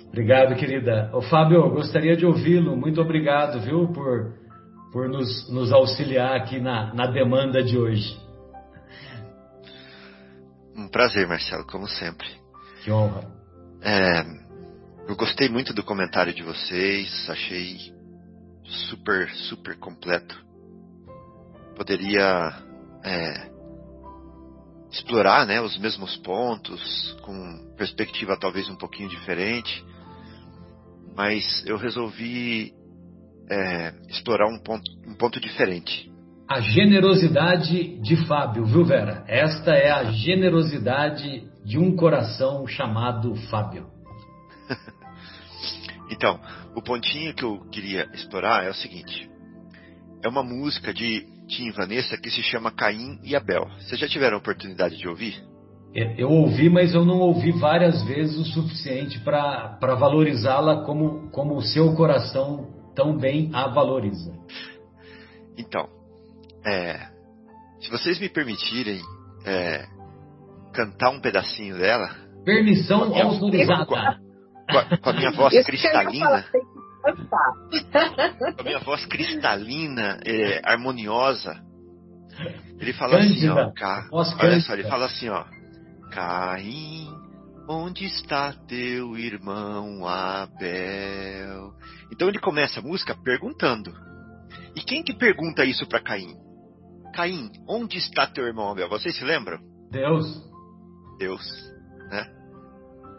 [0.10, 1.10] Obrigado, querida.
[1.14, 2.76] O Fábio, gostaria de ouvi-lo.
[2.76, 4.34] Muito obrigado, viu, por
[4.92, 8.18] por nos, nos auxiliar aqui na, na demanda de hoje.
[10.76, 12.28] Um prazer, Marcelo, como sempre.
[12.84, 13.28] Que honra.
[13.82, 14.24] É,
[15.08, 17.78] eu gostei muito do comentário de vocês, achei
[18.64, 20.36] super, super completo.
[21.76, 22.54] Poderia
[23.04, 23.50] é,
[24.92, 29.86] explorar né, os mesmos pontos, com perspectiva talvez um pouquinho diferente,
[31.20, 32.72] mas eu resolvi
[33.52, 36.10] é, explorar um ponto, um ponto diferente.
[36.50, 39.26] A generosidade de Fábio, viu, Vera?
[39.28, 43.88] Esta é a generosidade de um coração chamado Fábio.
[46.10, 46.40] então,
[46.74, 49.30] o pontinho que eu queria explorar é o seguinte:
[50.24, 53.70] é uma música de Tim Vanessa que se chama Caim e Abel.
[53.78, 55.49] Vocês já tiveram a oportunidade de ouvir?
[55.96, 61.56] É, eu ouvi, mas eu não ouvi várias vezes o suficiente para valorizá-la como, como
[61.56, 64.34] o seu coração tão bem a valoriza.
[65.58, 65.88] Então,
[66.66, 67.08] é,
[67.82, 69.02] se vocês me permitirem
[69.46, 69.88] é,
[70.74, 72.10] cantar um pedacinho dela.
[72.46, 73.86] Permissão autorizada.
[73.86, 76.46] Com a, com a, minha voz cristalina.
[78.56, 81.60] com a minha voz cristalina, é, harmoniosa.
[82.80, 84.08] Ele fala assim, ó, Ca...
[84.12, 85.44] olha só, ele fala assim, ó,
[86.12, 87.08] Caim,
[87.68, 91.74] onde está teu irmão Abel?
[92.12, 93.94] Então ele começa a música perguntando.
[94.76, 96.36] E quem que pergunta isso para Caim?
[97.14, 98.90] Caim, onde está teu irmão Abel?
[98.90, 99.60] Vocês se lembram?
[99.92, 100.44] Deus.
[101.18, 101.46] Deus,
[102.10, 102.28] né?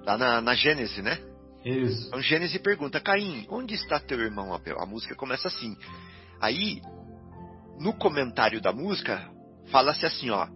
[0.05, 1.19] Lá na, na Gênesis, né?
[1.65, 2.09] Isso.
[2.09, 4.81] Então Gênesis pergunta, Caim, onde está teu irmão Abel?
[4.81, 5.77] A música começa assim.
[6.41, 6.81] Aí,
[7.79, 9.31] no comentário da música,
[9.71, 10.49] fala-se assim, ó.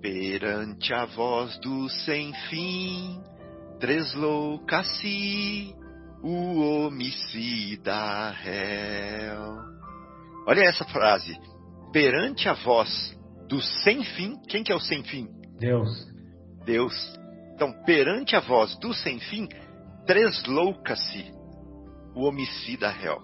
[0.00, 3.22] Perante a voz do sem fim,
[3.78, 5.74] treslouca-se
[6.22, 9.56] o homicida réu.
[10.46, 11.38] Olha essa frase.
[11.92, 13.14] Perante a voz
[13.46, 15.28] do sem fim, quem que é o sem fim?
[15.58, 16.08] Deus.
[16.64, 16.94] Deus.
[17.54, 19.46] Então, perante a voz do sem fim,
[20.06, 21.30] treslouca-se
[22.14, 23.18] o homicida réu.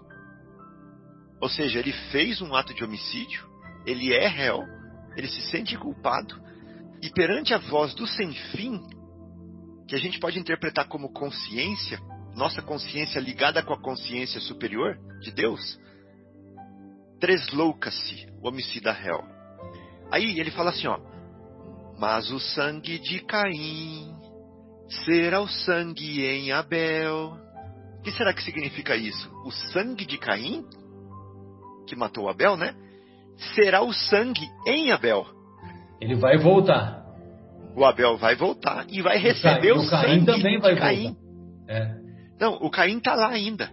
[1.40, 3.48] Ou seja, ele fez um ato de homicídio,
[3.86, 4.62] ele é réu,
[5.16, 6.45] ele se sente culpado,
[7.02, 8.80] e perante a voz do sem fim,
[9.88, 12.00] que a gente pode interpretar como consciência,
[12.34, 15.78] nossa consciência ligada com a consciência superior de Deus,
[17.20, 19.22] treslouca-se o homicida réu.
[20.10, 20.98] Aí ele fala assim, ó,
[21.98, 24.14] mas o sangue de Caim
[25.04, 27.36] será o sangue em Abel.
[27.98, 29.30] O que será que significa isso?
[29.44, 30.64] O sangue de Caim,
[31.86, 32.74] que matou Abel, né?
[33.54, 35.35] Será o sangue em Abel.
[36.00, 37.04] Ele vai voltar.
[37.74, 41.04] O Abel vai voltar e vai receber o, o, o Caim sangue também vai Caim.
[41.04, 41.20] Voltar.
[41.68, 41.94] É.
[42.40, 43.70] Não, o Caim está lá ainda.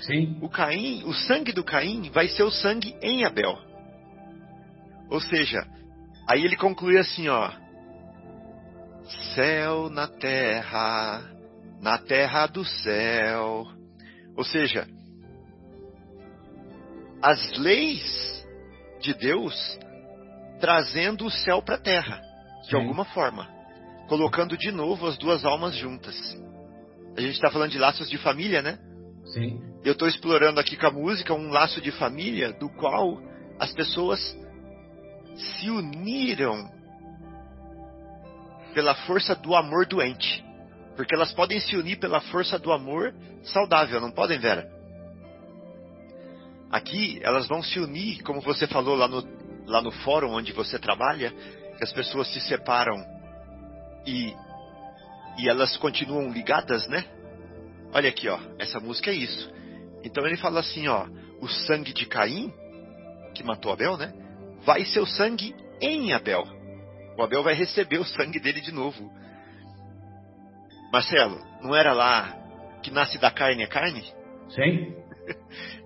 [0.00, 0.38] Sim.
[0.40, 3.58] O Caim, o sangue do Caim vai ser o sangue em Abel.
[5.10, 5.66] Ou seja,
[6.28, 7.50] aí ele conclui assim, ó:
[9.34, 11.22] Céu na terra,
[11.80, 13.66] na terra do céu.
[14.36, 14.86] Ou seja,
[17.22, 18.46] as leis
[19.00, 19.78] de Deus
[20.60, 22.20] trazendo o céu para a terra,
[22.62, 22.76] de Sim.
[22.76, 23.48] alguma forma,
[24.08, 26.16] colocando de novo as duas almas juntas.
[27.16, 28.78] A gente está falando de laços de família, né?
[29.32, 29.60] Sim.
[29.84, 33.20] Eu estou explorando aqui com a música um laço de família do qual
[33.58, 34.20] as pessoas
[35.36, 36.70] se uniram
[38.74, 40.44] pela força do amor doente.
[40.96, 44.66] Porque elas podem se unir pela força do amor saudável, não podem, Vera?
[46.70, 49.22] Aqui elas vão se unir, como você falou lá no,
[49.66, 51.30] lá no fórum onde você trabalha,
[51.76, 52.96] que as pessoas se separam
[54.06, 54.34] e,
[55.38, 57.04] e elas continuam ligadas, né?
[57.92, 59.52] Olha aqui, ó, essa música é isso.
[60.04, 61.06] Então ele fala assim, ó,
[61.40, 62.52] o sangue de Caim,
[63.34, 64.12] que matou Abel, né?
[64.64, 66.44] Vai ser o sangue em Abel.
[67.16, 69.10] O Abel vai receber o sangue dele de novo.
[70.92, 72.36] Marcelo, não era lá
[72.82, 74.02] que nasce da carne é carne?
[74.48, 74.94] Sim.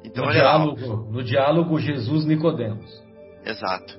[0.03, 2.91] Então no, olha lá, diálogo, no diálogo Jesus Nicodemos.
[3.45, 3.99] Exato.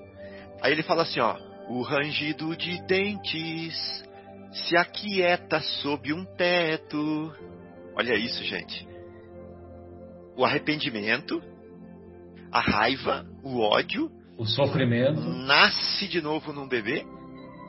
[0.61, 1.37] Aí ele fala assim, ó,
[1.69, 4.03] o rangido de dentes
[4.51, 7.33] se aquieta sob um teto.
[7.95, 8.87] Olha isso, gente.
[10.35, 11.41] O arrependimento,
[12.51, 15.19] a raiva, o ódio O sofrimento.
[15.21, 17.05] nasce de novo num bebê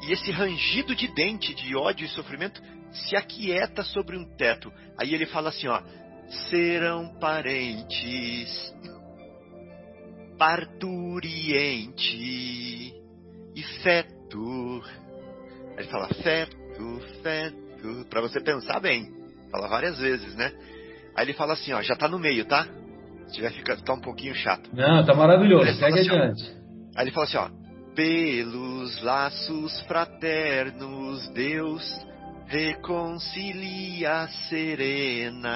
[0.07, 2.61] e esse rangido de dente de ódio e sofrimento
[2.91, 4.73] se aquieta sobre um teto.
[4.99, 5.81] Aí ele fala assim, ó,
[6.51, 8.75] serão parentes
[10.43, 12.17] parturiente
[13.55, 14.83] e feto.
[15.77, 19.09] Aí ele fala feto, feto, para você pensar bem.
[19.53, 20.51] Fala várias vezes, né?
[21.15, 22.67] Aí ele fala assim, ó, já tá no meio, tá?
[23.29, 24.69] Se tiver ficar tá um pouquinho chato.
[24.73, 25.73] Não, tá maravilhoso.
[25.79, 26.43] Segue assim, ó, adiante.
[26.97, 27.49] Aí ele fala assim, ó,
[27.95, 32.05] pelos laços fraternos Deus
[32.49, 35.47] reconcilia a serena.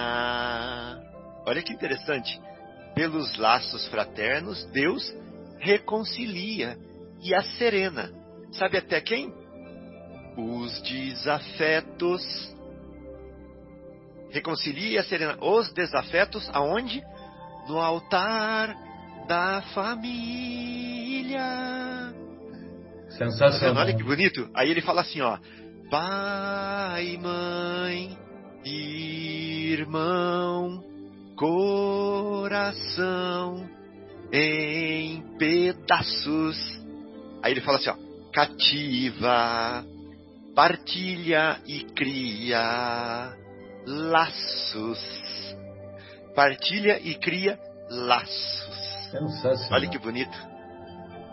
[1.45, 2.41] Olha que interessante.
[2.97, 5.15] Pelos laços fraternos Deus
[5.59, 6.79] reconcilia
[7.23, 8.11] e a serena.
[8.53, 9.35] Sabe até quem?
[10.35, 12.23] Os desafetos.
[14.31, 15.37] Reconcilia e a serena.
[15.43, 17.03] Os desafetos aonde?
[17.69, 18.75] No altar
[19.29, 21.45] da família.
[23.11, 23.83] Sensacional.
[23.83, 24.49] Olha que bonito.
[24.55, 25.39] Aí ele fala assim, ó.
[25.91, 28.17] Pai, mãe,
[28.65, 30.83] irmão,
[31.37, 33.07] coração
[34.33, 36.57] em pedaços.
[37.43, 37.97] Aí ele fala assim, ó.
[38.33, 39.85] Cativa,
[40.55, 43.37] partilha e cria
[43.87, 44.99] laços.
[46.35, 47.59] Partilha e cria
[47.89, 48.77] laços.
[49.11, 49.73] Sensacional.
[49.73, 50.37] Olha que bonito.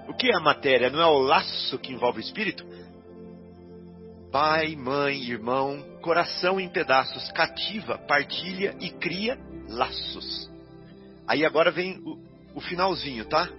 [0.08, 0.90] O que é a matéria?
[0.90, 2.66] Não é o laço que envolve o espírito?
[4.32, 9.38] Pai, mãe, irmão, coração em pedaços, cativa, partilha e cria
[9.74, 10.52] laços.
[11.28, 12.20] Aí agora vem o,
[12.56, 13.50] o finalzinho, tá?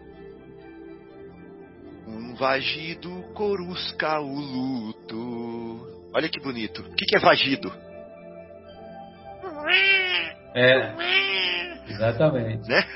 [2.07, 6.11] Um vagido corusca o luto.
[6.15, 6.83] Olha que bonito.
[6.83, 7.73] O que, que é vagido?
[10.55, 10.95] É.
[11.89, 12.69] Exatamente.
[12.69, 12.87] Né?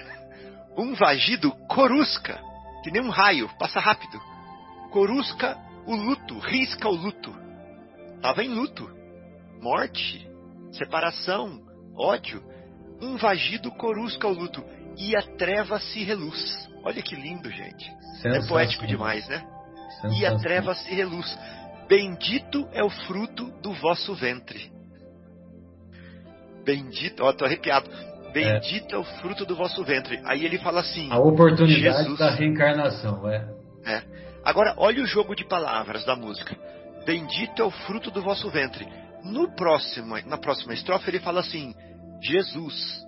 [0.77, 2.41] Um vagido corusca,
[2.85, 4.21] que nem um raio, passa rápido.
[4.91, 7.35] Corusca o luto, risca o luto.
[8.23, 8.89] Tava em luto.
[9.61, 10.29] Morte,
[10.73, 11.61] separação,
[11.97, 12.43] ódio.
[13.01, 14.64] Um vagido corusca o luto
[14.96, 16.68] e a treva se reluz.
[16.82, 17.90] Olha que lindo, gente.
[18.24, 19.44] É poético demais, né?
[20.18, 21.38] E a treva se reluz.
[21.88, 24.70] Bendito é o fruto do vosso ventre.
[26.64, 27.88] Bendito, ó, tô arrepiado.
[28.32, 28.96] Bendito é.
[28.96, 30.20] é o fruto do vosso ventre.
[30.24, 33.49] Aí ele fala assim: A oportunidade Jesus, da reencarnação, é.
[33.86, 34.03] é.
[34.44, 36.57] Agora, olha o jogo de palavras da música.
[37.07, 38.86] Bendito é o fruto do vosso ventre.
[39.24, 41.74] No próximo, na próxima estrofe ele fala assim:
[42.23, 43.07] Jesus.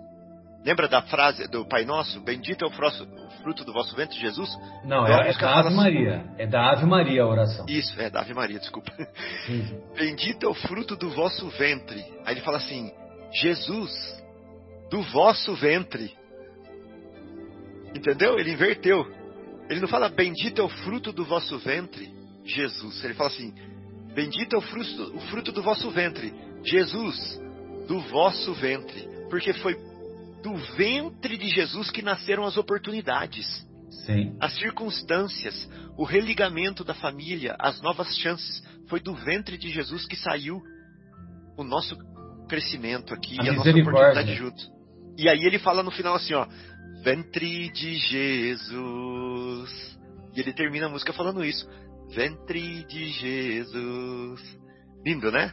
[0.65, 2.21] Lembra da frase do Pai Nosso?
[2.21, 2.71] Bendito é o
[3.43, 4.51] fruto do vosso ventre, Jesus?
[4.85, 6.25] Não, é, é da Ave Maria.
[6.37, 7.65] É da Ave Maria a oração.
[7.67, 8.93] Isso, é da Ave Maria, desculpa.
[9.97, 12.05] Bendito é o fruto do vosso ventre.
[12.27, 12.93] Aí ele fala assim:
[13.33, 13.91] Jesus,
[14.91, 16.15] do vosso ventre.
[17.95, 18.39] Entendeu?
[18.39, 19.07] Ele inverteu.
[19.71, 22.13] Ele não fala bendito é o fruto do vosso ventre,
[22.45, 23.03] Jesus.
[23.05, 23.55] Ele fala assim:
[24.15, 26.35] bendito é o fruto, o fruto do vosso ventre,
[26.65, 27.41] Jesus,
[27.87, 29.09] do vosso ventre.
[29.29, 29.77] Porque foi
[30.43, 33.47] do ventre de Jesus que nasceram as oportunidades.
[34.07, 34.37] Sim.
[34.41, 38.63] As circunstâncias, o religamento da família, as novas chances.
[38.89, 40.61] Foi do ventre de Jesus que saiu
[41.57, 41.97] o nosso
[42.49, 44.63] crescimento aqui a e a nossa oportunidade junto.
[45.17, 46.47] E aí ele fala no final assim, ó,
[47.03, 49.99] ventre de Jesus.
[50.35, 51.69] E ele termina a música falando isso.
[52.15, 54.59] Ventre de Jesus.
[55.05, 55.53] Lindo, né?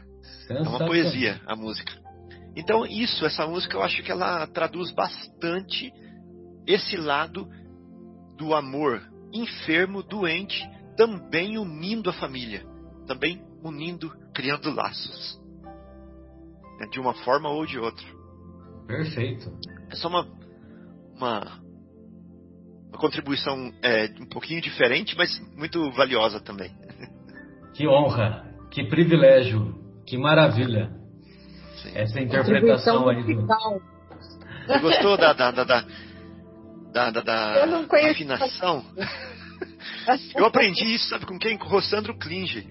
[0.49, 1.93] É uma poesia a música.
[2.58, 5.93] Então, isso, essa música, eu acho que ela traduz bastante
[6.66, 7.47] esse lado
[8.36, 8.99] do amor
[9.32, 12.66] enfermo, doente, também unindo a família,
[13.05, 15.39] também unindo, criando laços.
[16.80, 18.05] Né, de uma forma ou de outra.
[18.88, 19.51] Perfeito.
[19.91, 20.28] É só uma,
[21.16, 21.62] uma,
[22.89, 26.76] uma contribuição é, um pouquinho diferente, mas muito valiosa também.
[27.76, 29.76] Que honra, que privilégio,
[30.08, 30.97] que maravilha.
[31.82, 31.91] Sim.
[31.93, 33.47] Essa interpretação aí do.
[34.67, 35.86] Você gostou da, da, da, da,
[36.91, 38.84] da, da, da afinação?
[40.36, 41.57] Eu aprendi isso, sabe com quem?
[41.57, 42.67] Com o Rossandro Klinge.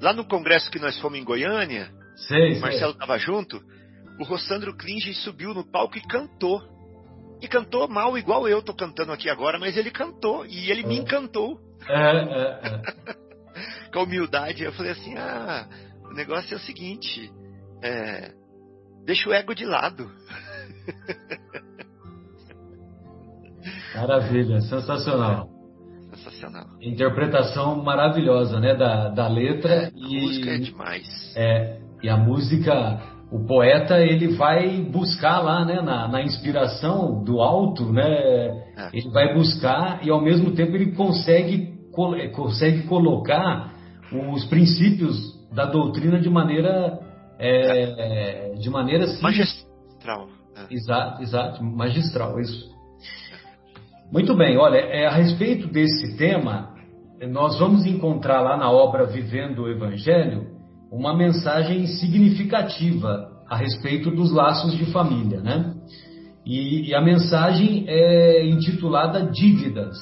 [0.00, 3.60] Lá no congresso que nós fomos em Goiânia, Sei, o Marcelo estava junto.
[4.18, 6.60] O Rossandro Klinge subiu no palco e cantou.
[7.40, 10.86] E cantou mal, igual eu tô cantando aqui agora, mas ele cantou e ele é.
[10.86, 11.58] me encantou.
[11.88, 13.88] É, é, é.
[13.92, 15.68] Com a humildade, eu falei assim: ah,
[16.04, 17.30] o negócio é o seguinte,
[17.82, 18.32] é,
[19.04, 20.10] deixa o ego de lado.
[23.94, 25.48] Maravilha, sensacional.
[26.10, 26.66] Sensacional.
[26.80, 29.72] Interpretação maravilhosa, né, da, da letra.
[29.72, 31.34] É, e, a música é demais.
[31.36, 33.00] É, e a música,
[33.30, 38.08] o poeta, ele vai buscar lá, né, na, na inspiração do alto, né?
[38.76, 38.90] É.
[38.92, 41.74] Ele vai buscar e ao mesmo tempo ele consegue,
[42.34, 43.72] consegue colocar
[44.12, 45.16] os princípios
[45.52, 46.98] da doutrina de maneira
[47.38, 50.28] é, de maneira assim, magistral.
[50.56, 50.74] É.
[50.74, 52.68] Exato, exato, magistral, isso.
[54.12, 56.74] Muito bem, olha, é, a respeito desse tema,
[57.30, 60.58] nós vamos encontrar lá na obra Vivendo o Evangelho
[60.90, 65.74] uma mensagem significativa a respeito dos laços de família, né?
[66.44, 69.96] E, e a mensagem é intitulada Dívidas.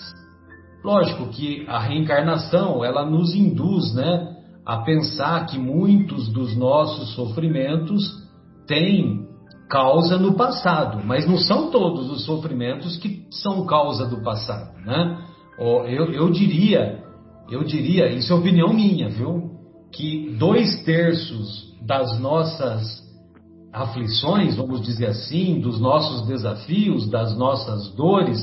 [0.85, 4.36] Lógico que a reencarnação ela nos induz, né,
[4.67, 8.03] a pensar que muitos dos nossos sofrimentos
[8.67, 9.27] têm
[9.71, 15.25] causa no passado, mas não são todos os sofrimentos que são causa do passado, né?
[15.59, 17.03] Eu, eu diria,
[17.51, 19.57] eu diria, isso é opinião minha, viu?
[19.97, 23.03] que dois terços das nossas
[23.73, 28.39] aflições, vamos dizer assim, dos nossos desafios, das nossas dores,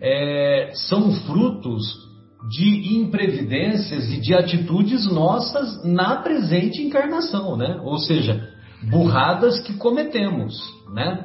[0.00, 2.05] é, são frutos
[2.48, 7.80] de imprevidências e de atitudes nossas na presente encarnação, né?
[7.82, 8.48] Ou seja,
[8.90, 10.56] burradas que cometemos,
[10.92, 11.24] né?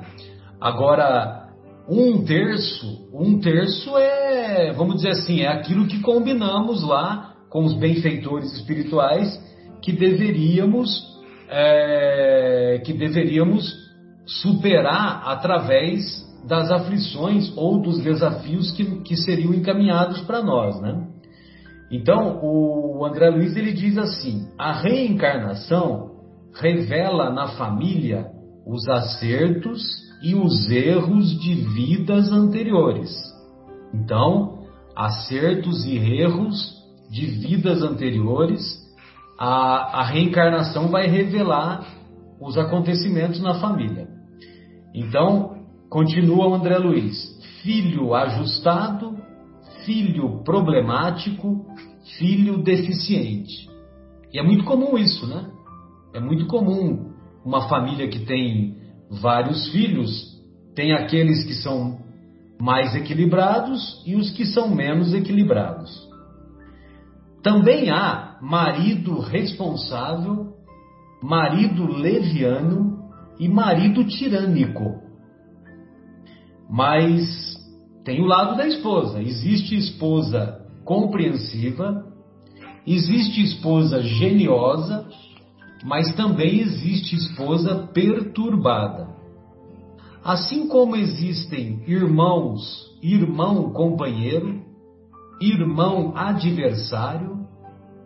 [0.60, 1.50] Agora,
[1.88, 7.74] um terço, um terço é, vamos dizer assim, é aquilo que combinamos lá com os
[7.74, 9.40] benfeitores espirituais
[9.82, 11.12] que deveríamos
[11.50, 13.76] é, que deveríamos
[14.26, 21.08] superar através das aflições ou dos desafios que, que seriam encaminhados para nós, né?
[21.92, 26.12] Então, o André Luiz ele diz assim: a reencarnação
[26.54, 28.28] revela na família
[28.66, 29.82] os acertos
[30.24, 33.12] e os erros de vidas anteriores.
[33.94, 34.64] Então,
[34.96, 36.80] acertos e erros
[37.10, 38.62] de vidas anteriores,
[39.38, 41.86] a, a reencarnação vai revelar
[42.40, 44.08] os acontecimentos na família.
[44.94, 45.58] Então,
[45.90, 49.18] continua o André Luiz: filho ajustado,
[49.86, 51.66] filho problemático,
[52.18, 53.70] filho deficiente.
[54.34, 55.50] E é muito comum isso, né?
[56.14, 57.12] É muito comum
[57.46, 58.78] uma família que tem
[59.10, 60.40] vários filhos,
[60.76, 62.00] tem aqueles que são
[62.60, 66.10] mais equilibrados e os que são menos equilibrados.
[67.42, 70.54] Também há marido responsável,
[71.22, 75.02] marido leviano e marido tirânico.
[76.70, 77.58] Mas
[78.06, 79.22] tem o lado da esposa.
[79.22, 82.06] Existe esposa compreensiva,
[82.86, 85.08] existe esposa geniosa,
[85.84, 89.10] mas também existe esposa perturbada.
[90.24, 92.62] Assim como existem irmãos,
[93.02, 94.62] irmão companheiro,
[95.42, 97.48] irmão adversário,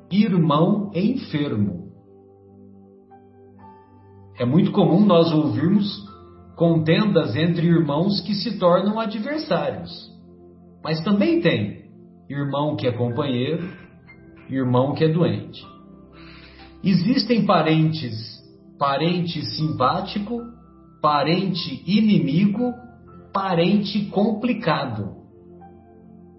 [0.09, 1.86] irmão enfermo.
[4.39, 6.05] É muito comum nós ouvirmos
[6.55, 9.91] contendas entre irmãos que se tornam adversários.
[10.84, 11.74] Mas também tem
[12.30, 13.69] irmão que é companheiro,
[14.49, 15.65] irmão que é doente.
[16.84, 18.15] Existem parentes,
[18.78, 20.39] parente simpático,
[21.01, 22.73] parente inimigo,
[23.34, 25.15] parente complicado.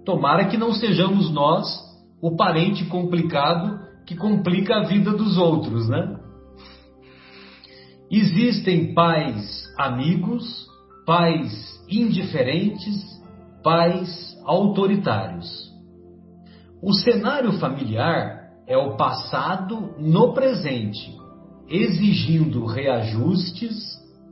[0.05, 1.67] Tomara que não sejamos nós
[2.23, 6.17] o parente complicado que complica a vida dos outros, né?
[8.11, 10.67] Existem pais amigos,
[11.05, 13.05] pais indiferentes,
[13.65, 15.66] pais autoritários.
[16.87, 21.19] O cenário familiar é o passado no presente,
[21.69, 23.75] exigindo reajustes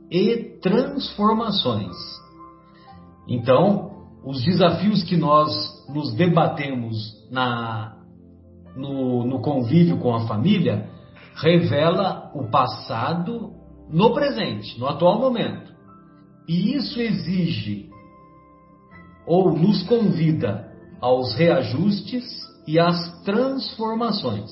[0.09, 1.93] e transformações.
[3.27, 5.51] Então, os desafios que nós
[5.89, 6.95] nos debatemos
[7.29, 7.97] na,
[8.73, 10.89] no, no convívio com a família
[11.35, 13.51] revela o passado
[13.89, 15.73] no presente, no atual momento.
[16.47, 17.89] E isso exige
[19.27, 20.64] ou nos convida
[20.99, 22.23] aos reajustes
[22.67, 24.51] e às transformações.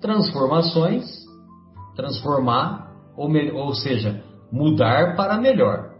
[0.00, 1.04] Transformações,
[1.96, 4.22] transformar, ou, ou seja,
[4.52, 5.94] mudar para melhor.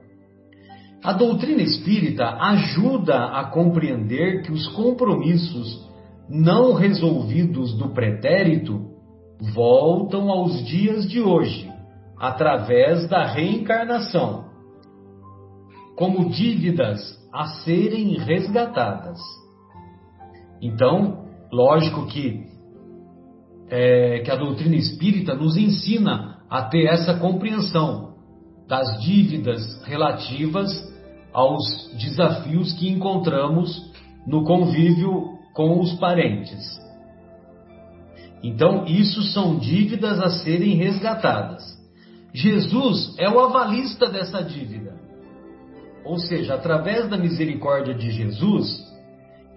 [1.02, 5.86] A doutrina espírita ajuda a compreender que os compromissos
[6.28, 8.84] não resolvidos do pretérito
[9.54, 11.70] voltam aos dias de hoje,
[12.18, 14.46] através da reencarnação,
[15.96, 17.00] como dívidas
[17.32, 19.18] a serem resgatadas.
[20.60, 22.46] Então, lógico que,
[23.70, 28.14] é, que a doutrina espírita nos ensina a ter essa compreensão
[28.66, 30.70] das dívidas relativas
[31.32, 31.62] aos
[31.98, 33.92] desafios que encontramos
[34.26, 36.78] no convívio com os parentes.
[38.42, 41.62] Então, isso são dívidas a serem resgatadas.
[42.32, 44.96] Jesus é o avalista dessa dívida.
[46.04, 48.87] Ou seja, através da misericórdia de Jesus,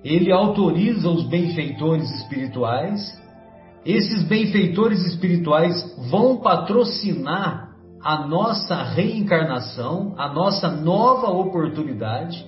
[0.04, 3.20] ele autoriza os benfeitores espirituais.
[3.86, 7.72] Esses benfeitores espirituais vão patrocinar
[8.04, 12.46] a nossa reencarnação, a nossa nova oportunidade.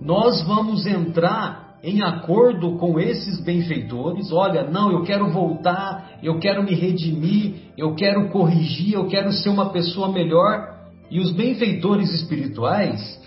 [0.00, 4.30] Nós vamos entrar em acordo com esses benfeitores.
[4.32, 9.48] Olha, não, eu quero voltar, eu quero me redimir, eu quero corrigir, eu quero ser
[9.48, 10.74] uma pessoa melhor.
[11.10, 13.20] E os benfeitores espirituais,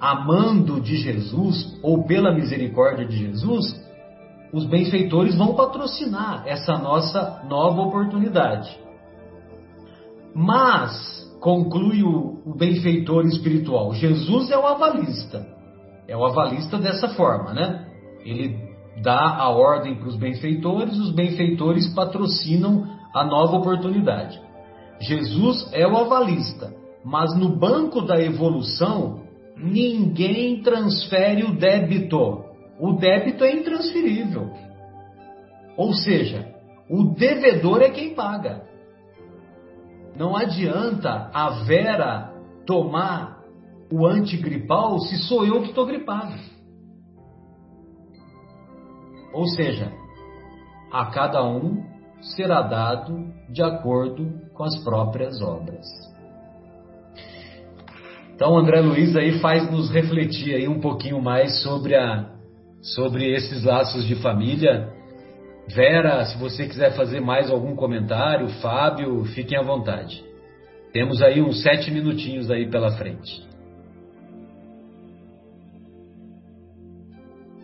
[0.00, 3.78] amando de Jesus ou pela misericórdia de Jesus,
[4.52, 8.78] os benfeitores vão patrocinar essa nossa nova oportunidade.
[10.34, 15.46] Mas, conclui o, o benfeitor espiritual, Jesus é o avalista.
[16.08, 17.86] É o avalista dessa forma, né?
[18.24, 18.58] Ele
[19.02, 24.40] dá a ordem para os benfeitores, os benfeitores patrocinam a nova oportunidade.
[25.00, 26.74] Jesus é o avalista,
[27.04, 29.19] mas no banco da evolução,
[29.62, 32.44] ninguém transfere o débito.
[32.78, 34.50] O débito é intransferível.
[35.76, 36.54] Ou seja,
[36.88, 38.62] o devedor é quem paga.
[40.16, 42.34] Não adianta a Vera
[42.66, 43.40] tomar
[43.92, 46.34] o antigripal se sou eu que estou gripado.
[49.32, 49.92] Ou seja,
[50.92, 51.84] a cada um
[52.20, 55.86] será dado de acordo com as próprias obras.
[58.40, 62.24] Então, o André Luiz aí faz nos refletir aí um pouquinho mais sobre, a,
[62.80, 64.88] sobre esses laços de família.
[65.68, 70.24] Vera, se você quiser fazer mais algum comentário, Fábio, fiquem à vontade.
[70.90, 73.46] Temos aí uns sete minutinhos aí pela frente.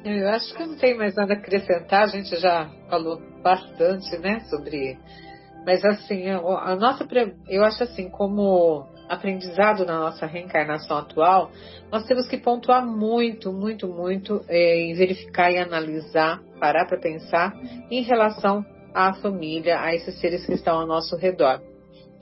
[0.05, 4.41] Eu acho que não tem mais nada a acrescentar, a gente já falou bastante, né,
[4.41, 4.99] sobre...
[5.65, 7.09] Mas assim, a nossa...
[7.49, 11.51] Eu acho assim, como aprendizado na nossa reencarnação atual,
[11.91, 17.55] nós temos que pontuar muito, muito, muito é, em verificar e analisar, parar para pensar
[17.91, 21.61] em relação à família, a esses seres que estão ao nosso redor.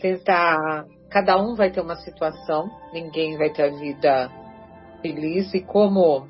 [0.00, 4.30] Tentar, cada um vai ter uma situação, ninguém vai ter a vida
[5.00, 6.26] feliz e como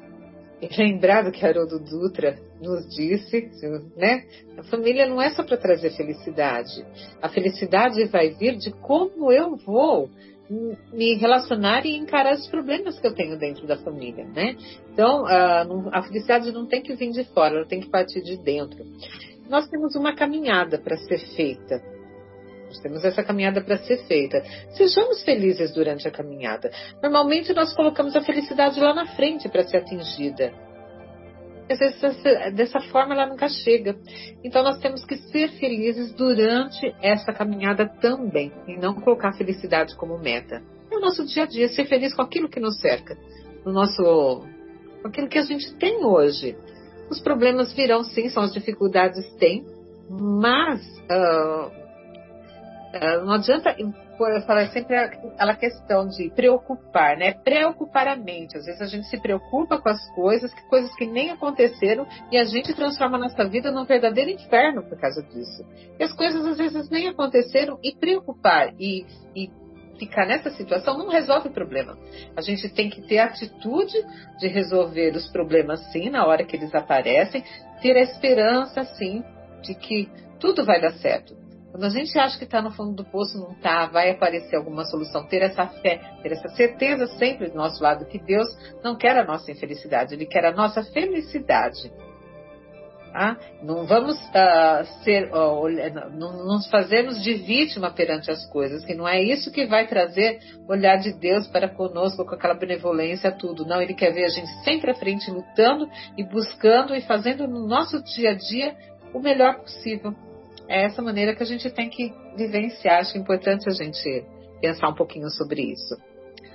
[0.78, 3.50] lembrar do que Haroldo Dutra nos disse,
[3.96, 4.24] né?
[4.56, 6.84] A família não é só para trazer felicidade.
[7.20, 10.08] A felicidade vai vir de como eu vou
[10.50, 14.56] me relacionar e encarar os problemas que eu tenho dentro da família, né?
[14.92, 18.84] Então, a, felicidade não tem que vir de fora, ela tem que partir de dentro.
[19.48, 21.82] Nós temos uma caminhada para ser feita.
[22.66, 24.42] Nós temos essa caminhada para ser feita.
[24.76, 26.70] Sejamos felizes durante a caminhada.
[27.02, 30.52] Normalmente nós colocamos a felicidade lá na frente para ser atingida.
[32.54, 33.96] Dessa forma, ela nunca chega.
[34.42, 39.96] Então, nós temos que ser felizes durante essa caminhada também, e não colocar a felicidade
[39.96, 40.62] como meta.
[40.90, 43.16] É o nosso dia a dia, ser feliz com aquilo que nos cerca,
[43.64, 44.02] no nosso,
[45.02, 46.56] com aquilo que a gente tem hoje.
[47.10, 49.64] Os problemas virão, sim, são as dificuldades, tem,
[50.08, 51.83] mas uh,
[53.24, 57.32] não adianta eu falo sempre aquela questão de preocupar, né?
[57.32, 58.56] Preocupar a mente.
[58.56, 62.38] Às vezes a gente se preocupa com as coisas, que coisas que nem aconteceram, e
[62.38, 65.64] a gente transforma a nossa vida num verdadeiro inferno por causa disso.
[65.98, 69.50] E as coisas às vezes nem aconteceram, e preocupar e, e
[69.98, 71.98] ficar nessa situação não resolve o problema.
[72.36, 73.94] A gente tem que ter a atitude
[74.38, 77.42] de resolver os problemas sim, na hora que eles aparecem,
[77.80, 79.24] ter a esperança sim
[79.62, 81.43] de que tudo vai dar certo.
[81.74, 84.84] Quando a gente acha que está no fundo do poço, não está, vai aparecer alguma
[84.84, 85.26] solução.
[85.26, 88.46] Ter essa fé, ter essa certeza sempre do nosso lado que Deus
[88.80, 91.90] não quer a nossa infelicidade, Ele quer a nossa felicidade.
[93.12, 93.36] Tá?
[93.60, 95.28] Não vamos uh, ser,
[96.12, 100.38] não nos fazermos de vítima perante as coisas, que não é isso que vai trazer
[100.68, 103.66] o olhar de Deus para conosco com aquela benevolência, tudo.
[103.66, 107.66] Não, Ele quer ver a gente sempre à frente, lutando e buscando e fazendo no
[107.66, 108.76] nosso dia a dia
[109.12, 110.14] o melhor possível
[110.68, 113.00] é essa maneira que a gente tem que vivenciar.
[113.00, 114.24] Acho importante a gente
[114.60, 115.96] pensar um pouquinho sobre isso.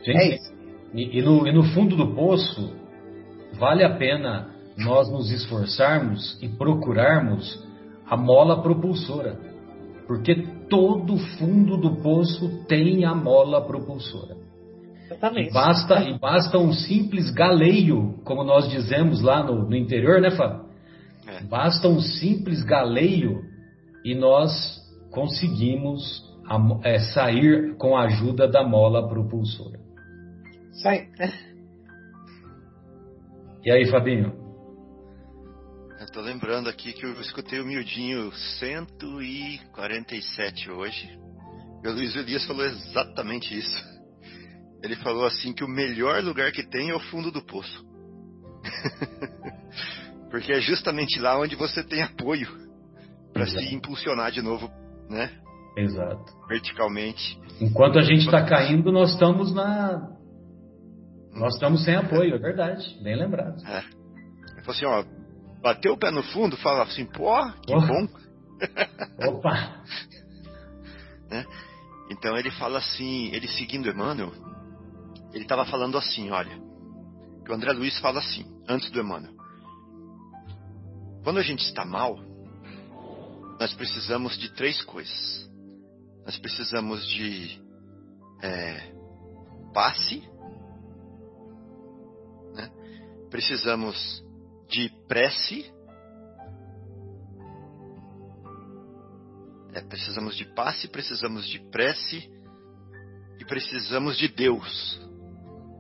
[0.04, 0.54] Gente, é isso.
[0.94, 2.74] E, e, no, e no fundo do poço,
[3.54, 7.68] vale a pena nós nos esforçarmos e procurarmos
[8.08, 9.38] a mola propulsora.
[10.08, 10.36] Porque
[10.68, 14.38] todo fundo do poço tem a mola propulsora.
[15.06, 15.50] Exatamente.
[15.50, 20.32] E basta, e basta um simples galeio, como nós dizemos lá no, no interior, né,
[20.32, 20.66] Fábio?
[21.28, 21.44] É.
[21.44, 23.49] Basta um simples galeio
[24.04, 24.80] e nós
[25.12, 26.24] conseguimos
[26.84, 29.80] é, sair com a ajuda da mola propulsora.
[30.82, 31.08] Sai.
[33.64, 34.34] E aí, Fabinho?
[36.00, 41.20] Eu tô lembrando aqui que eu escutei o miudinho 147 hoje.
[41.84, 44.00] E o Luiz Elias falou exatamente isso.
[44.82, 47.86] Ele falou assim que o melhor lugar que tem é o fundo do poço.
[50.32, 52.69] Porque é justamente lá onde você tem apoio
[53.40, 54.70] para se impulsionar de novo,
[55.10, 55.32] né?
[55.78, 56.26] Exato.
[56.48, 57.40] Verticalmente.
[57.62, 60.10] Enquanto a gente está caindo, nós estamos na.
[61.34, 62.98] Nós estamos sem apoio, é verdade.
[63.02, 63.64] Bem lembrado.
[63.66, 63.80] É.
[63.80, 65.04] Ele falou assim, ó,
[65.62, 67.34] bateu o pé no fundo, fala assim, pô,
[67.66, 67.82] que oh.
[67.82, 68.08] bom.
[69.30, 69.84] Opa!
[71.32, 71.46] né?
[72.12, 74.34] Então ele fala assim, ele seguindo Emmanuel,
[75.34, 76.58] ele estava falando assim, olha,
[77.46, 79.34] que o André Luiz fala assim, antes do Emmanuel.
[81.24, 82.18] Quando a gente está mal,
[83.60, 85.50] nós precisamos de três coisas.
[86.26, 87.62] Nós precisamos de
[88.42, 88.94] é,
[89.74, 90.24] passe,
[92.56, 92.72] né?
[93.30, 94.24] precisamos
[94.70, 95.70] de prece,
[99.74, 102.32] é, precisamos de passe, precisamos de prece
[103.40, 105.02] e precisamos de Deus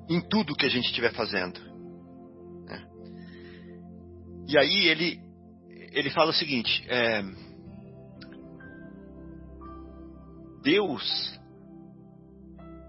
[0.10, 1.60] em tudo que a gente estiver fazendo.
[2.66, 2.90] Né?
[4.50, 5.30] E aí ele
[5.92, 7.24] ele fala o seguinte: é,
[10.62, 11.40] Deus,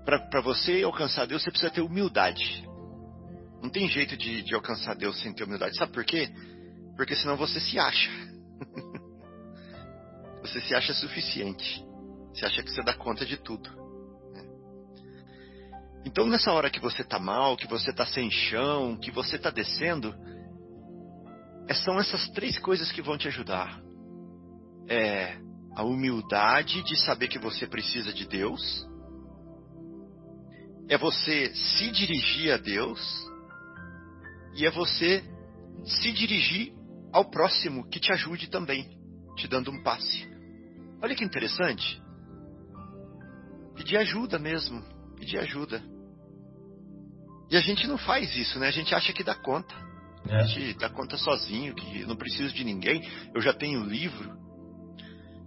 [0.04, 2.68] para você alcançar Deus, você precisa ter humildade.
[3.62, 5.76] Não tem jeito de, de alcançar Deus sem ter humildade.
[5.76, 6.28] Sabe por quê?
[6.96, 8.10] Porque senão você se acha.
[10.42, 11.84] você se acha suficiente.
[12.32, 13.68] Você acha que você dá conta de tudo.
[16.04, 19.50] Então, nessa hora que você está mal, que você está sem chão, que você está
[19.50, 20.14] descendo,
[21.68, 23.80] é, são essas três coisas que vão te ajudar.
[24.88, 25.38] É
[25.80, 28.86] a humildade de saber que você precisa de Deus,
[30.90, 33.00] é você se dirigir a Deus
[34.54, 35.24] e é você
[35.82, 36.74] se dirigir
[37.10, 38.90] ao próximo que te ajude também,
[39.38, 40.28] te dando um passe.
[41.02, 42.02] Olha que interessante.
[43.74, 44.82] Pedir ajuda mesmo,
[45.16, 45.82] pedir ajuda.
[47.50, 48.68] E a gente não faz isso, né?
[48.68, 49.74] A gente acha que dá conta.
[50.28, 50.36] É.
[50.42, 53.00] A gente dá conta sozinho, que não preciso de ninguém.
[53.34, 54.49] Eu já tenho livro.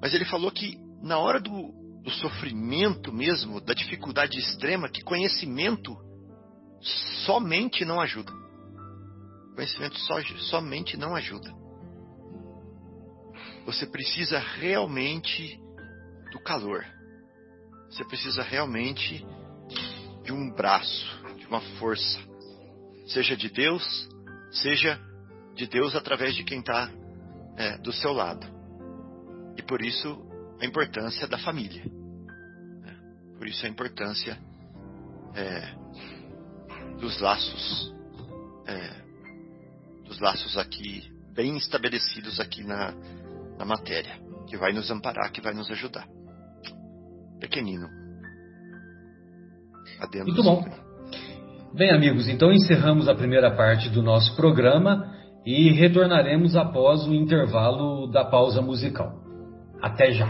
[0.03, 1.71] Mas ele falou que na hora do,
[2.03, 5.95] do sofrimento mesmo, da dificuldade extrema, que conhecimento
[7.25, 8.29] somente não ajuda.
[9.55, 11.49] Conhecimento só, somente não ajuda.
[13.65, 15.57] Você precisa realmente
[16.33, 16.85] do calor.
[17.89, 19.25] Você precisa realmente
[20.25, 22.19] de um braço, de uma força.
[23.07, 24.09] Seja de Deus,
[24.51, 24.99] seja
[25.55, 26.91] de Deus através de quem está
[27.55, 28.62] é, do seu lado.
[29.57, 30.21] E por isso
[30.59, 31.83] a importância da família.
[31.83, 32.95] Né?
[33.37, 34.37] Por isso a importância
[35.35, 35.75] é,
[36.99, 37.93] dos laços
[38.67, 39.03] é,
[40.05, 42.93] dos laços aqui bem estabelecidos aqui na,
[43.57, 46.07] na matéria, que vai nos amparar, que vai nos ajudar.
[47.39, 47.87] Pequenino.
[49.99, 50.65] Adendo Muito bom.
[51.73, 55.11] Bem, amigos, então encerramos a primeira parte do nosso programa
[55.45, 59.22] e retornaremos após o intervalo da pausa musical.
[59.84, 60.27] Até já.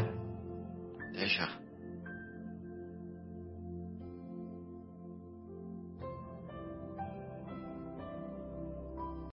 [0.99, 1.62] Até já.